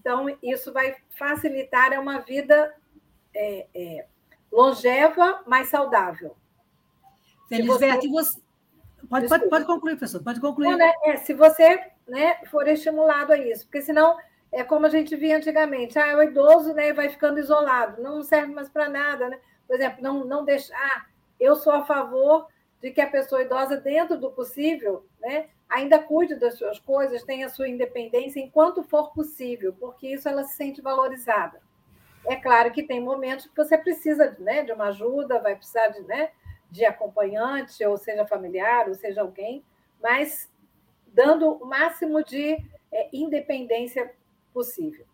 [0.00, 2.74] Então, isso vai facilitar é uma vida
[3.34, 4.06] é, é,
[4.50, 6.36] longeva, mais saudável.
[7.48, 8.40] Felisberto, você...
[9.08, 10.76] Pode, pode, pode, concluir, professor, pode concluir.
[10.76, 10.92] Né?
[11.04, 14.16] é, se você né, for estimulado a isso, porque senão
[14.52, 18.52] é como a gente via antigamente, ah, o idoso né, vai ficando isolado, não serve
[18.52, 19.30] mais para nada.
[19.30, 19.40] Né?
[19.66, 20.76] Por exemplo, não, não deixar.
[20.76, 21.06] Ah,
[21.40, 22.46] eu sou a favor
[22.80, 27.48] de que a pessoa idosa, dentro do possível, né, ainda cuide das suas coisas, tenha
[27.48, 31.60] sua independência enquanto for possível, porque isso ela se sente valorizada.
[32.26, 36.02] É claro que tem momentos que você precisa né, de uma ajuda, vai precisar de,
[36.02, 36.30] né,
[36.70, 39.64] de acompanhante, ou seja familiar, ou seja alguém,
[40.02, 40.50] mas
[41.06, 42.58] dando o máximo de
[42.92, 44.12] é, independência
[44.52, 45.06] possível.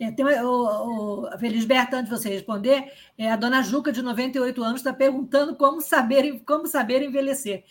[0.00, 4.62] É, tem, o, o, Felisberto, antes de você responder, é, a dona Juca, de 98
[4.62, 7.64] anos, está perguntando como saber, como saber envelhecer.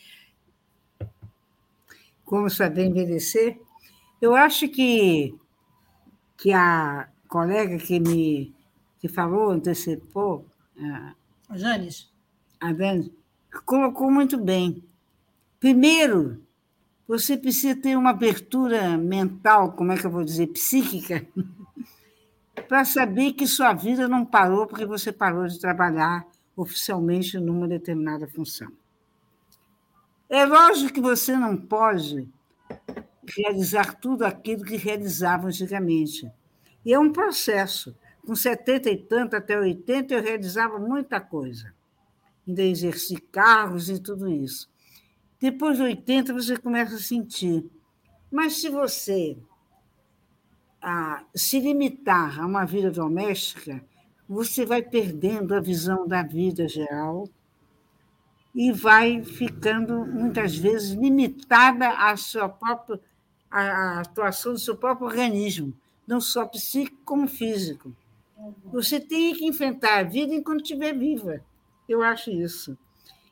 [2.25, 3.59] Como saber envelhecer?
[4.21, 5.33] Eu acho que,
[6.37, 8.53] que a colega que me
[8.99, 10.45] que falou, antecipou.
[11.49, 12.11] A Janes?
[12.59, 13.13] a Dani
[13.65, 14.83] colocou muito bem.
[15.59, 16.43] Primeiro,
[17.07, 21.25] você precisa ter uma abertura mental, como é que eu vou dizer, psíquica,
[22.67, 28.27] para saber que sua vida não parou porque você parou de trabalhar oficialmente numa determinada
[28.27, 28.71] função.
[30.29, 32.27] É lógico que você não pode
[33.37, 36.29] realizar tudo aquilo que realizava antigamente.
[36.83, 37.95] E é um processo.
[38.25, 41.73] Com 70 e tanto até 80, eu realizava muita coisa
[42.47, 44.69] ainda exerci cargos e tudo isso.
[45.39, 47.69] Depois de 80, você começa a sentir.
[48.31, 49.37] Mas se você
[50.81, 53.83] ah, se limitar a uma vida doméstica,
[54.27, 57.29] você vai perdendo a visão da vida geral
[58.53, 62.99] e vai ficando, muitas vezes, limitada à sua própria
[63.49, 65.73] à atuação do seu próprio organismo,
[66.05, 67.95] não só psíquico como físico.
[68.37, 68.53] Uhum.
[68.71, 71.41] Você tem que enfrentar a vida enquanto estiver viva.
[71.87, 72.77] Eu acho isso.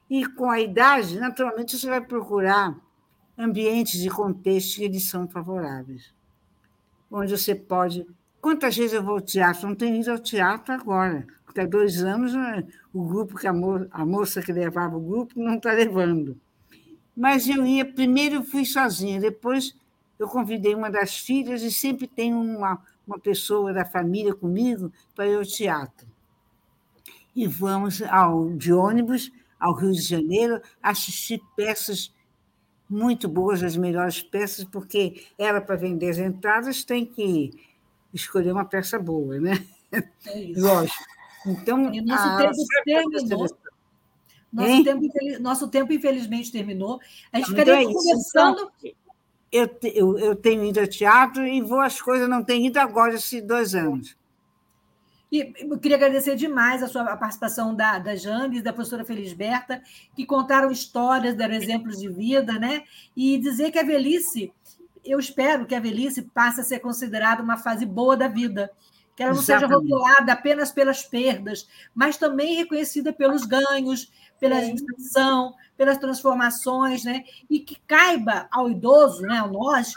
[0.09, 2.75] E com a idade, naturalmente, você vai procurar
[3.37, 6.13] ambientes e contextos que eles são favoráveis.
[7.11, 8.05] Onde você pode.
[8.39, 9.67] Quantas vezes eu vou ao teatro?
[9.67, 11.25] Não tenho ido ao teatro agora.
[11.45, 15.01] Porque há dois anos né, o grupo que a, mo a moça que levava o
[15.01, 16.39] grupo não está levando.
[17.15, 19.75] Mas eu ia, primeiro eu fui sozinha, depois
[20.19, 25.27] eu convidei uma das filhas e sempre tem uma, uma pessoa da família comigo para
[25.27, 26.07] ir ao teatro.
[27.33, 32.13] E vamos ao, de ônibus ao Rio de Janeiro assistir peças
[32.89, 37.51] muito boas, as melhores peças, porque ela, para vender as entradas, tem que
[38.13, 39.65] escolher uma peça boa, né?
[40.27, 40.61] É isso.
[40.61, 41.03] Lógico.
[41.45, 43.47] Então, e nosso a, tempo terminou.
[44.51, 46.99] Nosso tempo, nosso tempo, infelizmente, terminou.
[47.31, 48.71] A gente ficaria então é conversando.
[48.83, 49.05] Então,
[49.51, 53.15] eu, eu, eu tenho ido ao teatro e vou às coisas, não tenho ido agora
[53.15, 54.15] esses dois anos.
[55.31, 59.03] E eu queria agradecer demais a sua a participação da, da Jane e da professora
[59.03, 59.81] Felisberta,
[60.15, 62.83] que contaram histórias, deram exemplos de vida, né?
[63.15, 64.53] E dizer que a velhice,
[65.03, 68.71] eu espero que a velhice passe a ser considerada uma fase boa da vida,
[69.15, 69.71] que ela não Exatamente.
[69.71, 77.23] seja rotulada apenas pelas perdas, mas também reconhecida pelos ganhos, pela agitação, pelas transformações, né?
[77.49, 79.93] E que caiba ao idoso, né, a nós,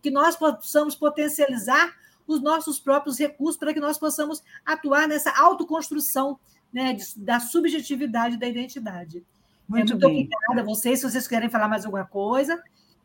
[0.00, 1.92] que nós possamos potencializar
[2.26, 6.38] os nossos próprios recursos para que nós possamos atuar nessa autoconstrução
[6.72, 9.24] né, de, da subjetividade da identidade.
[9.68, 10.24] Muito, é, muito bem.
[10.24, 11.00] obrigada a vocês.
[11.00, 12.62] Se vocês querem falar mais alguma coisa.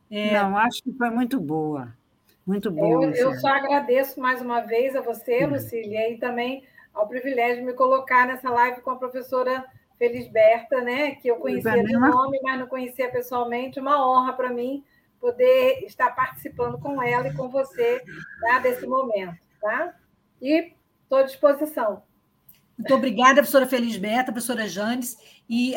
[0.09, 0.34] É...
[0.34, 1.93] Não, acho que foi muito boa.
[2.45, 3.05] Muito boa.
[3.05, 6.63] Eu, eu só agradeço mais uma vez a você, Lucília, e também
[6.93, 9.63] ao privilégio de me colocar nessa live com a professora
[9.97, 13.80] Felisberta, né, que eu conhecia de nome, mas não conhecia pessoalmente.
[13.80, 14.84] Uma honra para mim
[15.22, 18.03] poder estar participando com ela e com você
[18.41, 19.38] tá, desse momento.
[19.61, 19.93] Tá?
[20.41, 22.01] E estou à disposição.
[22.78, 25.15] Muito obrigada, professora Felisberta, professora Janes.
[25.47, 25.76] E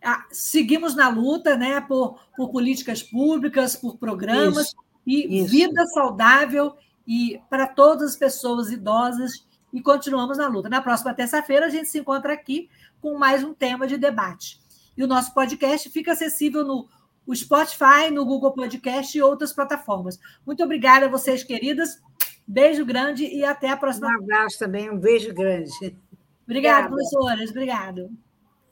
[0.00, 5.50] ah, seguimos na luta né, por, por políticas públicas, por programas isso, e isso.
[5.50, 6.76] vida saudável
[7.06, 10.68] e para todas as pessoas idosas e continuamos na luta.
[10.68, 12.70] Na próxima terça-feira a gente se encontra aqui
[13.02, 14.60] com mais um tema de debate.
[14.96, 16.88] E o nosso podcast fica acessível no
[17.26, 20.18] o Spotify, no Google Podcast e outras plataformas.
[20.44, 22.02] Muito obrigada a vocês, queridas.
[22.46, 24.08] Beijo grande e até a próxima.
[24.08, 25.96] Um abraço também, um beijo grande.
[26.44, 27.50] Obrigada, professoras.
[27.50, 28.10] Obrigado.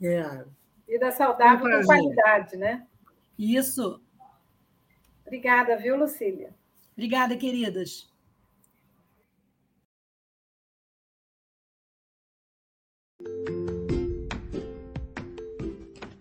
[0.01, 0.45] É.
[0.87, 2.85] Vida saudável com qualidade, né?
[3.37, 3.99] Isso.
[5.25, 6.53] Obrigada, viu, Lucília?
[6.95, 8.12] Obrigada, queridas.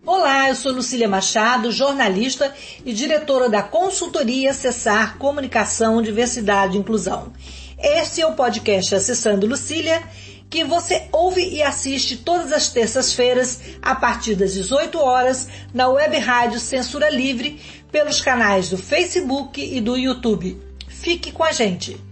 [0.05, 2.53] Olá, eu sou Lucília Machado, jornalista
[2.85, 7.33] e diretora da consultoria Cessar Comunicação, Diversidade e Inclusão.
[7.79, 10.03] Este é o podcast Acessando Lucília,
[10.51, 16.19] que você ouve e assiste todas as terças-feiras a partir das 18 horas na web
[16.19, 17.61] rádio Censura Livre
[17.93, 20.61] pelos canais do Facebook e do YouTube.
[20.89, 22.12] Fique com a gente!